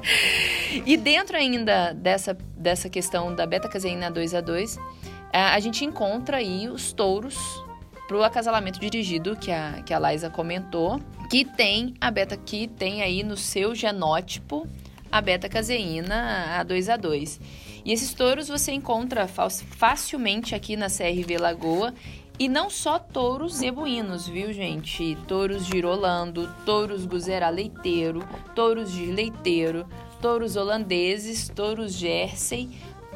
e 0.86 0.96
dentro 0.96 1.36
ainda 1.36 1.92
dessa, 1.92 2.36
dessa 2.56 2.88
questão 2.88 3.34
da 3.34 3.46
beta-caseína 3.46 4.10
2A2, 4.10 4.78
a 5.32 5.58
gente 5.60 5.84
encontra 5.84 6.38
aí 6.38 6.68
os 6.68 6.92
touros 6.92 7.36
para 8.06 8.16
o 8.16 8.22
acasalamento 8.22 8.78
dirigido 8.78 9.36
que 9.36 9.50
a, 9.50 9.82
que 9.84 9.92
a 9.92 9.98
Liza 9.98 10.30
comentou, 10.30 11.00
que 11.30 11.44
tem 11.44 11.94
a 12.00 12.10
beta 12.10 12.36
que 12.36 12.68
tem 12.68 13.02
aí 13.02 13.22
no 13.22 13.36
seu 13.36 13.74
genótipo 13.74 14.66
a 15.10 15.20
beta-caseína 15.20 16.64
A2A2. 16.64 17.40
E 17.84 17.92
esses 17.92 18.12
touros 18.12 18.48
você 18.48 18.72
encontra 18.72 19.28
facilmente 19.28 20.54
aqui 20.54 20.76
na 20.76 20.88
CRV 20.88 21.38
Lagoa 21.38 21.94
e 22.36 22.48
não 22.48 22.68
só 22.68 22.98
touros 22.98 23.56
zebuínos, 23.58 24.26
viu, 24.26 24.52
gente? 24.52 25.16
Touros 25.28 25.66
girolando, 25.66 26.52
touros 26.66 27.06
guzerá 27.06 27.48
leiteiro, 27.48 28.26
touros 28.56 28.90
de 28.92 29.06
leiteiro, 29.06 29.86
touros 30.20 30.56
holandeses, 30.56 31.48
touros 31.48 31.92
jersey, 31.92 32.70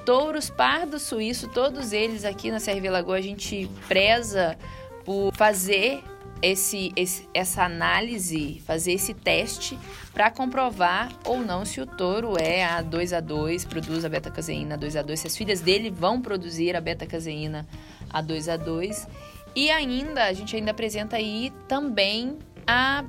touros 0.07 0.49
pardo 0.49 1.01
suíço, 1.01 1.49
todos 1.49 1.93
eles 1.93 2.25
aqui 2.25 2.51
na 2.51 2.61
CRV 2.61 2.91
Lagoa 2.91 3.17
a 3.17 3.21
gente 3.21 3.69
preza 3.89 4.57
por 5.05 5.35
fazer 5.35 6.01
esse, 6.41 6.93
esse, 6.95 7.29
essa 7.35 7.65
análise, 7.65 8.63
fazer 8.67 8.93
esse 8.93 9.15
teste 9.15 9.79
para 10.13 10.31
comprovar 10.31 11.11
ou 11.25 11.41
não 11.41 11.65
se 11.65 11.81
o 11.81 11.87
touro 11.87 12.35
é 12.39 12.65
a 12.65 12.83
2 12.83 13.13
a 13.13 13.21
2 13.21 13.65
produz 13.65 14.05
a 14.05 14.09
beta-caseína 14.09 14.77
2 14.77 14.97
a 14.97 15.03
2 15.03 15.21
se 15.21 15.27
as 15.27 15.37
filhas 15.37 15.61
dele 15.61 15.91
vão 15.91 16.21
produzir 16.21 16.77
a 16.77 16.81
beta-caseína 16.81 17.67
a 18.11 18.21
2 18.21 18.49
a 18.49 18.57
2 18.57 19.09
E 19.55 19.71
ainda, 19.71 20.25
a 20.25 20.33
gente 20.33 20.55
ainda 20.55 20.71
apresenta 20.71 21.17
aí 21.17 21.53
também 21.67 22.39
a 22.67 23.05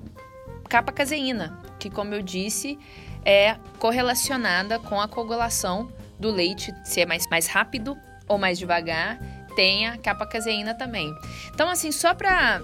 capa 0.68 0.92
caseína, 0.92 1.60
que 1.80 1.89
como 1.89 2.13
eu 2.13 2.22
disse, 2.22 2.78
é 3.26 3.56
correlacionada 3.78 4.80
com 4.80 5.02
a 5.02 5.08
coagulação 5.08 5.92
do 6.20 6.32
leite, 6.32 6.74
se 6.84 7.02
é 7.02 7.06
mais, 7.06 7.28
mais 7.30 7.48
rápido 7.48 7.98
ou 8.28 8.38
mais 8.38 8.58
devagar 8.60 9.20
tem 9.56 9.88
a 9.88 9.98
capa 9.98 10.26
caseína 10.26 10.74
também. 10.74 11.14
Então, 11.54 11.70
assim, 11.70 11.92
só 11.92 12.14
para 12.14 12.62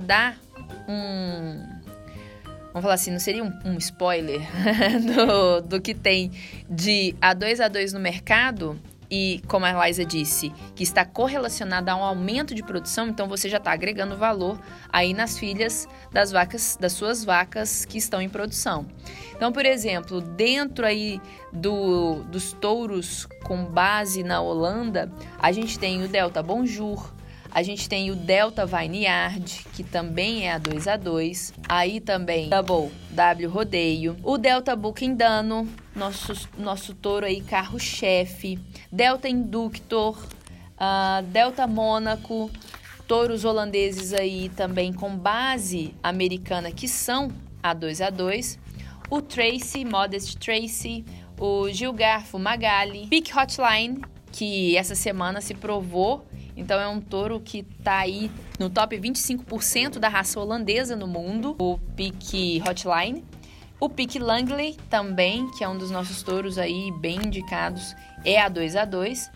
dar 0.00 0.36
um. 0.88 1.74
Vamos 2.72 2.82
falar 2.82 2.94
assim, 2.94 3.12
não 3.12 3.20
seria 3.20 3.44
um, 3.44 3.52
um 3.64 3.78
spoiler 3.78 4.40
do, 5.14 5.60
do 5.60 5.80
que 5.80 5.94
tem 5.94 6.32
de 6.68 7.14
A2A2 7.20 7.92
no 7.92 8.00
mercado, 8.00 8.80
e, 9.14 9.40
como 9.46 9.64
a 9.64 9.86
Liza 9.86 10.04
disse, 10.04 10.52
que 10.74 10.82
está 10.82 11.04
correlacionada 11.04 11.92
a 11.92 11.96
um 11.96 12.02
aumento 12.02 12.52
de 12.52 12.64
produção, 12.64 13.06
então 13.06 13.28
você 13.28 13.48
já 13.48 13.58
está 13.58 13.70
agregando 13.70 14.16
valor 14.16 14.58
aí 14.92 15.14
nas 15.14 15.38
filhas 15.38 15.86
das 16.10 16.32
vacas, 16.32 16.76
das 16.80 16.94
suas 16.94 17.24
vacas 17.24 17.84
que 17.84 17.96
estão 17.96 18.20
em 18.20 18.28
produção. 18.28 18.84
Então, 19.36 19.52
por 19.52 19.64
exemplo, 19.64 20.20
dentro 20.20 20.84
aí 20.84 21.20
do, 21.52 22.24
dos 22.24 22.54
touros 22.54 23.28
com 23.44 23.64
base 23.64 24.24
na 24.24 24.40
Holanda, 24.40 25.08
a 25.38 25.52
gente 25.52 25.78
tem 25.78 26.02
o 26.02 26.08
Delta 26.08 26.42
Bonjour, 26.42 27.13
a 27.54 27.62
gente 27.62 27.88
tem 27.88 28.10
o 28.10 28.16
Delta 28.16 28.66
Vineyard, 28.66 29.64
que 29.74 29.84
também 29.84 30.48
é 30.48 30.52
a 30.54 30.58
2 30.58 30.88
a 30.88 30.96
2 30.96 31.54
Aí 31.68 32.00
também 32.00 32.48
Double 32.48 32.90
W 33.10 33.48
Rodeio. 33.48 34.16
O 34.24 34.36
Delta 34.36 34.74
Booking 34.74 35.14
Dano, 35.14 35.68
nosso, 35.94 36.48
nosso 36.58 36.92
touro 36.94 37.24
aí, 37.24 37.40
carro-chefe. 37.40 38.58
Delta 38.90 39.28
Inductor, 39.28 40.18
uh, 40.18 41.22
Delta 41.22 41.64
Mônaco. 41.64 42.50
Touros 43.06 43.44
holandeses 43.44 44.12
aí 44.12 44.48
também 44.48 44.92
com 44.92 45.16
base 45.16 45.94
americana, 46.02 46.72
que 46.72 46.88
são 46.88 47.30
a 47.62 47.72
2 47.72 48.00
a 48.00 48.10
2 48.10 48.58
O 49.08 49.22
Tracy, 49.22 49.84
Modest 49.84 50.38
Tracy. 50.38 51.04
O 51.38 51.70
Gilgarfo 51.70 52.36
Magali. 52.36 53.06
Peak 53.06 53.30
Hotline, 53.32 54.02
que 54.32 54.76
essa 54.76 54.96
semana 54.96 55.40
se 55.40 55.54
provou 55.54 56.26
então 56.56 56.80
é 56.80 56.88
um 56.88 57.00
touro 57.00 57.40
que 57.40 57.66
está 57.78 57.98
aí 57.98 58.30
no 58.58 58.70
top 58.70 58.96
25% 58.98 59.98
da 59.98 60.08
raça 60.08 60.38
holandesa 60.38 60.94
no 60.94 61.06
mundo, 61.06 61.56
o 61.58 61.78
Pique 61.96 62.62
Hotline. 62.66 63.24
O 63.80 63.88
Pique 63.88 64.18
Langley 64.18 64.76
também, 64.88 65.50
que 65.50 65.64
é 65.64 65.68
um 65.68 65.76
dos 65.76 65.90
nossos 65.90 66.22
touros 66.22 66.58
aí 66.58 66.92
bem 67.00 67.16
indicados, 67.16 67.94
é 68.24 68.40
a 68.40 68.48
2 68.48 68.76
a 68.76 68.84
2. 68.84 69.30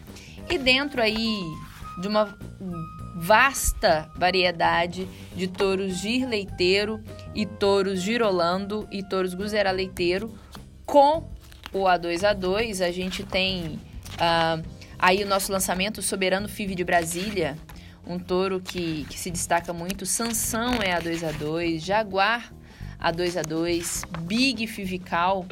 E 0.49 0.57
dentro 0.57 1.03
aí 1.03 1.43
de 2.01 2.09
uma 2.09 2.37
vasta 3.17 4.09
variedade 4.17 5.09
de 5.35 5.49
touros 5.49 5.99
gir 5.99 6.25
leiteiro 6.25 7.03
e 7.35 7.45
touros 7.45 8.01
girolando 8.01 8.87
e 8.93 9.03
touros 9.03 9.35
guzera 9.35 9.73
leiteiro, 9.73 10.33
com 10.87 11.29
o 11.73 11.85
A2A2 11.85 12.85
a 12.85 12.91
gente 12.91 13.25
tem 13.25 13.79
uh, 14.15 14.78
Aí 14.99 15.23
o 15.23 15.27
nosso 15.27 15.53
lançamento, 15.53 16.03
Soberano 16.03 16.49
FIV 16.49 16.75
de 16.75 16.83
Brasília, 16.83 17.57
um 18.05 18.19
touro 18.19 18.61
que, 18.61 19.05
que 19.09 19.19
se 19.19 19.31
destaca 19.31 19.73
muito. 19.73 20.05
Sansão 20.05 20.83
é 20.83 20.93
a 20.93 20.99
2 20.99 21.23
a 21.23 21.31
2 21.33 21.83
Jaguar 21.83 22.53
a 22.99 23.13
2 23.13 23.37
a 23.37 23.43
2 23.43 24.05
Big 24.23 24.67
Fivical 24.67 25.47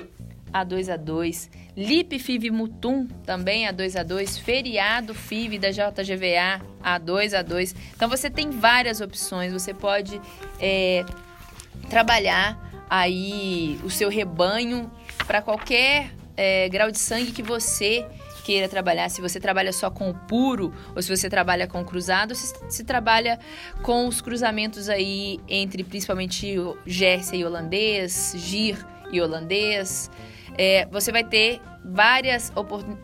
a 0.52 0.64
2 0.64 0.88
a 0.88 0.96
2 0.96 1.50
Lip 1.76 2.18
Fiv 2.18 2.50
Mutum 2.50 3.06
também 3.24 3.68
a 3.68 3.72
2 3.72 3.94
a 3.96 4.02
2 4.02 4.38
Feriado 4.38 5.14
Fiv 5.14 5.58
da 5.58 5.70
JGVA 5.70 6.60
a 6.82 6.98
2 6.98 7.34
a 7.34 7.42
2 7.42 7.74
Então 7.94 8.08
você 8.08 8.28
tem 8.28 8.50
várias 8.50 9.00
opções, 9.00 9.52
você 9.52 9.72
pode 9.72 10.20
é, 10.58 11.04
trabalhar 11.88 12.58
aí 12.90 13.78
o 13.84 13.90
seu 13.90 14.08
rebanho 14.08 14.90
para 15.26 15.40
qualquer 15.40 16.10
é, 16.36 16.68
grau 16.68 16.90
de 16.90 16.98
sangue 16.98 17.30
que 17.30 17.42
você 17.42 18.06
queira 18.46 18.68
trabalhar, 18.68 19.08
se 19.08 19.20
você 19.20 19.40
trabalha 19.40 19.72
só 19.72 19.90
com 19.90 20.08
o 20.08 20.14
puro 20.14 20.72
ou 20.94 21.02
se 21.02 21.14
você 21.14 21.28
trabalha 21.28 21.66
com 21.66 21.80
o 21.80 21.84
cruzado, 21.84 22.32
se, 22.32 22.54
se 22.68 22.84
trabalha 22.84 23.40
com 23.82 24.06
os 24.06 24.20
cruzamentos 24.20 24.88
aí 24.88 25.40
entre 25.48 25.82
principalmente 25.82 26.56
o 26.56 26.78
Jersey 26.86 27.44
holandês, 27.44 28.34
Gir 28.36 28.86
e 29.10 29.20
holandês, 29.20 30.08
é, 30.56 30.86
você 30.86 31.10
vai 31.10 31.24
ter 31.24 31.60
várias 31.84 32.52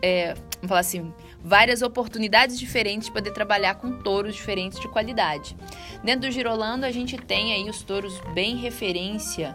é, 0.01 0.33
vamos 0.33 0.69
falar 0.69 0.79
assim, 0.79 1.13
várias 1.43 1.81
oportunidades 1.81 2.57
diferentes 2.57 3.07
de 3.07 3.13
poder 3.13 3.31
trabalhar 3.31 3.75
com 3.75 3.91
touros 4.01 4.35
diferentes 4.35 4.79
de 4.79 4.87
qualidade. 4.87 5.57
Dentro 6.01 6.29
do 6.29 6.31
Girolando, 6.31 6.85
a 6.85 6.91
gente 6.91 7.17
tem 7.17 7.53
aí 7.53 7.69
os 7.69 7.83
touros 7.83 8.17
bem 8.33 8.55
referência 8.55 9.53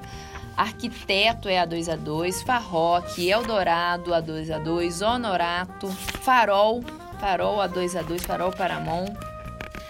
Arquiteto 0.58 1.48
é 1.48 1.56
a 1.56 1.64
2 1.64 1.88
a 1.88 1.94
2, 1.94 2.42
Farroque, 2.42 3.30
Eldorado 3.30 4.12
a 4.12 4.20
2 4.20 4.50
a 4.50 4.58
2, 4.58 5.02
Honorato, 5.02 5.86
Farol, 5.86 6.82
Farol 7.20 7.60
a 7.60 7.68
2 7.68 7.94
a 7.94 8.02
2, 8.02 8.24
Farol 8.24 8.50
Paramon 8.50 9.06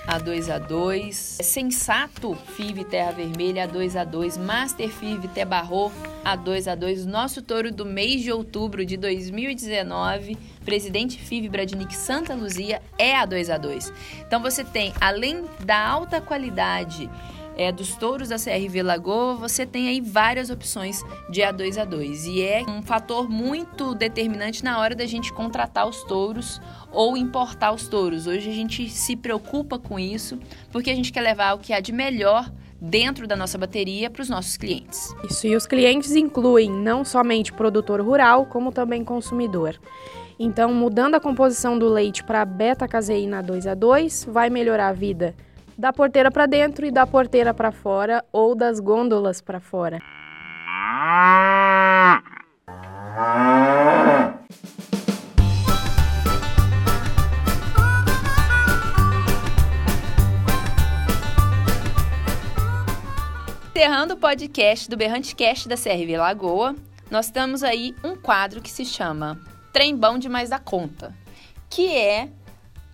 a 0.07 0.18
2 0.18 0.50
a 0.50 0.59
2, 0.59 1.16
Sensato 1.16 2.35
FIV 2.35 2.85
Terra 2.85 3.12
Vermelha 3.12 3.64
a 3.64 3.66
2 3.66 3.96
a 3.96 4.04
2, 4.04 4.37
Master 4.37 4.90
FIV 4.90 5.28
Tebarro 5.28 5.90
a 6.22 6.37
2 6.37 6.68
a 6.68 6.74
2, 6.74 7.07
nosso 7.07 7.40
touro 7.40 7.72
do 7.72 7.87
mês 7.87 8.22
de 8.22 8.31
outubro 8.31 8.85
de 8.85 8.98
2019, 8.98 10.37
Presidente 10.66 11.18
FIV 11.18 11.48
Bradnick 11.48 11.94
Santa 11.94 12.35
Luzia 12.35 12.83
é 12.98 13.16
a 13.16 13.24
2 13.24 13.48
a 13.48 13.57
2. 13.57 13.90
Então 14.26 14.42
você 14.42 14.62
tem 14.62 14.92
além 15.00 15.46
da 15.64 15.78
alta 15.78 16.20
qualidade 16.20 17.09
é, 17.58 17.72
dos 17.72 17.96
touros 17.96 18.28
da 18.28 18.36
CRV 18.36 18.82
Lagoa, 18.84 19.34
você 19.34 19.66
tem 19.66 19.88
aí 19.88 20.00
várias 20.00 20.48
opções 20.48 21.02
de 21.28 21.40
A2A2. 21.40 22.26
E 22.26 22.40
é 22.40 22.62
um 22.68 22.80
fator 22.80 23.28
muito 23.28 23.96
determinante 23.96 24.62
na 24.62 24.78
hora 24.78 24.94
da 24.94 25.04
gente 25.04 25.32
contratar 25.32 25.86
os 25.88 26.04
touros 26.04 26.62
ou 26.92 27.16
importar 27.16 27.72
os 27.72 27.88
touros. 27.88 28.28
Hoje 28.28 28.48
a 28.48 28.54
gente 28.54 28.88
se 28.88 29.16
preocupa 29.16 29.76
com 29.76 29.98
isso 29.98 30.38
porque 30.70 30.88
a 30.88 30.94
gente 30.94 31.12
quer 31.12 31.22
levar 31.22 31.54
o 31.54 31.58
que 31.58 31.72
há 31.72 31.80
de 31.80 31.90
melhor 31.90 32.50
dentro 32.80 33.26
da 33.26 33.34
nossa 33.34 33.58
bateria 33.58 34.08
para 34.08 34.22
os 34.22 34.28
nossos 34.28 34.56
clientes. 34.56 35.12
Isso, 35.28 35.48
e 35.48 35.56
os 35.56 35.66
clientes 35.66 36.14
incluem 36.14 36.70
não 36.70 37.04
somente 37.04 37.52
produtor 37.52 38.00
rural, 38.00 38.46
como 38.46 38.70
também 38.70 39.04
consumidor. 39.04 39.76
Então, 40.38 40.72
mudando 40.72 41.16
a 41.16 41.20
composição 41.20 41.76
do 41.76 41.88
leite 41.88 42.22
para 42.22 42.44
beta-caseína 42.44 43.42
2 43.42 43.66
a 43.66 43.74
2 43.74 44.28
vai 44.30 44.48
melhorar 44.48 44.90
a 44.90 44.92
vida 44.92 45.34
da 45.78 45.92
porteira 45.92 46.28
para 46.28 46.46
dentro 46.46 46.84
e 46.84 46.90
da 46.90 47.06
porteira 47.06 47.54
para 47.54 47.70
fora 47.70 48.24
ou 48.32 48.56
das 48.56 48.80
gôndolas 48.80 49.40
para 49.40 49.60
fora. 49.60 50.00
Encerrando 63.70 64.14
o 64.14 64.16
podcast 64.16 64.90
do 64.90 64.96
Berrante 64.96 65.36
Cast 65.36 65.68
da 65.68 65.76
CRV 65.76 66.16
Lagoa, 66.18 66.74
nós 67.08 67.30
temos 67.30 67.62
aí 67.62 67.94
um 68.02 68.16
quadro 68.16 68.60
que 68.60 68.70
se 68.70 68.84
chama 68.84 69.40
Trem 69.72 69.96
Bom 69.96 70.18
Demais 70.18 70.50
da 70.50 70.58
Conta, 70.58 71.14
que 71.70 71.96
é 71.96 72.28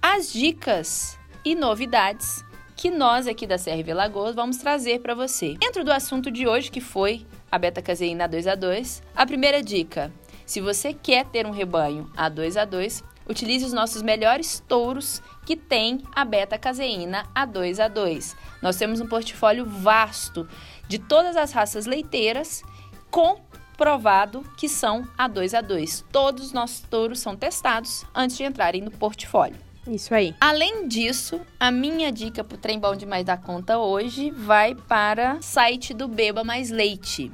as 0.02 0.30
dicas 0.30 1.18
e 1.42 1.54
novidades 1.54 2.44
que 2.84 2.90
nós 2.90 3.26
aqui 3.26 3.46
da 3.46 3.56
CRV 3.56 3.94
Lagoas 3.94 4.34
vamos 4.34 4.58
trazer 4.58 5.00
para 5.00 5.14
você. 5.14 5.56
Dentro 5.58 5.82
do 5.82 5.90
assunto 5.90 6.30
de 6.30 6.46
hoje, 6.46 6.70
que 6.70 6.82
foi 6.82 7.26
a 7.50 7.58
beta-caseína 7.58 8.28
2 8.28 8.46
a 8.46 8.54
2, 8.54 9.02
a 9.16 9.24
primeira 9.24 9.62
dica: 9.62 10.12
se 10.44 10.60
você 10.60 10.92
quer 10.92 11.24
ter 11.24 11.46
um 11.46 11.50
rebanho 11.50 12.12
a 12.14 12.28
2 12.28 12.58
a 12.58 12.66
2, 12.66 13.02
utilize 13.26 13.64
os 13.64 13.72
nossos 13.72 14.02
melhores 14.02 14.62
touros 14.68 15.22
que 15.46 15.56
tem 15.56 16.02
a 16.14 16.26
beta-caseína 16.26 17.24
a 17.34 17.46
2 17.46 17.80
a 17.80 17.88
2. 17.88 18.36
Nós 18.60 18.76
temos 18.76 19.00
um 19.00 19.06
portfólio 19.06 19.64
vasto 19.64 20.46
de 20.86 20.98
todas 20.98 21.38
as 21.38 21.52
raças 21.52 21.86
leiteiras 21.86 22.62
comprovado 23.10 24.44
que 24.58 24.68
são 24.68 25.08
a 25.16 25.26
2 25.26 25.54
a 25.54 25.62
2. 25.62 26.04
Todos 26.12 26.48
os 26.48 26.52
nossos 26.52 26.80
touros 26.80 27.18
são 27.18 27.34
testados 27.34 28.04
antes 28.14 28.36
de 28.36 28.44
entrarem 28.44 28.82
no 28.82 28.90
portfólio. 28.90 29.63
Isso 29.86 30.14
aí. 30.14 30.34
Além 30.40 30.88
disso, 30.88 31.40
a 31.60 31.70
minha 31.70 32.10
dica 32.10 32.42
pro 32.42 32.56
trem 32.56 32.78
bom 32.78 32.96
demais 32.96 33.24
da 33.24 33.36
conta 33.36 33.78
hoje 33.78 34.30
vai 34.30 34.74
para 34.74 35.40
site 35.42 35.92
do 35.92 36.08
Beba 36.08 36.42
Mais 36.42 36.70
Leite. 36.70 37.30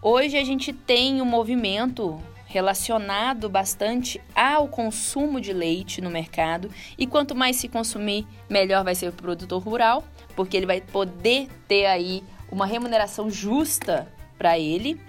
Hoje 0.00 0.38
a 0.38 0.44
gente 0.44 0.72
tem 0.72 1.20
um 1.20 1.26
movimento 1.26 2.18
relacionado 2.46 3.48
bastante 3.48 4.20
ao 4.34 4.66
consumo 4.66 5.40
de 5.40 5.52
leite 5.52 6.00
no 6.00 6.10
mercado 6.10 6.68
e 6.98 7.06
quanto 7.06 7.34
mais 7.34 7.56
se 7.56 7.68
consumir, 7.68 8.26
melhor 8.48 8.82
vai 8.82 8.94
ser 8.94 9.08
o 9.08 9.12
produtor 9.12 9.62
rural, 9.62 10.02
porque 10.34 10.56
ele 10.56 10.66
vai 10.66 10.80
poder 10.80 11.48
ter 11.68 11.86
aí 11.86 12.24
uma 12.50 12.66
remuneração 12.66 13.30
justa 13.30 14.10
para 14.36 14.58
ele. 14.58 15.00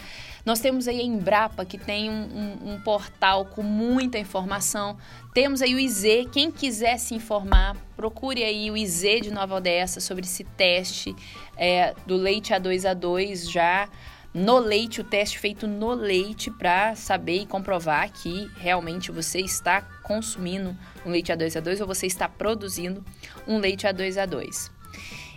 Nós 0.46 0.60
temos 0.60 0.88
aí 0.88 1.00
a 1.00 1.04
Embrapa, 1.04 1.64
que 1.66 1.78
tem 1.78 2.10
um, 2.10 2.14
um, 2.14 2.74
um, 2.74 2.82
portal 2.82 3.46
com 3.46 3.62
muita 3.62 4.18
informação. 4.18 4.98
Temos 5.34 5.62
aí 5.62 5.76
o 5.76 5.80
IZ, 5.80 6.04
quem 6.32 6.52
quiser 6.52 6.98
se 6.98 7.14
informar, 7.14 7.78
procure 7.96 8.44
aí 8.44 8.72
o 8.72 8.78
IZ 8.78 9.22
de 9.22 9.32
Nova 9.32 9.56
Odessa 9.56 10.00
sobre 10.00 10.26
esse 10.26 10.44
teste 10.44 11.16
é, 11.56 11.94
do 12.06 12.16
leite 12.16 12.54
A2A2 12.54 13.52
já. 13.52 13.88
No 14.34 14.60
leite, 14.60 15.02
o 15.02 15.04
teste 15.04 15.38
feito 15.38 15.68
no 15.68 15.94
leite 15.94 16.50
para 16.50 16.96
saber 16.96 17.42
e 17.42 17.46
comprovar 17.46 18.10
que 18.10 18.50
realmente 18.56 19.12
você 19.12 19.42
está 19.42 19.82
consumindo 19.82 20.76
um 21.06 21.10
leite 21.10 21.34
A2A2 21.34 21.82
ou 21.82 21.88
você 21.88 22.08
está 22.08 22.30
produzindo 22.30 23.04
um 23.46 23.58
leite 23.58 23.86
A2A2. 23.86 24.72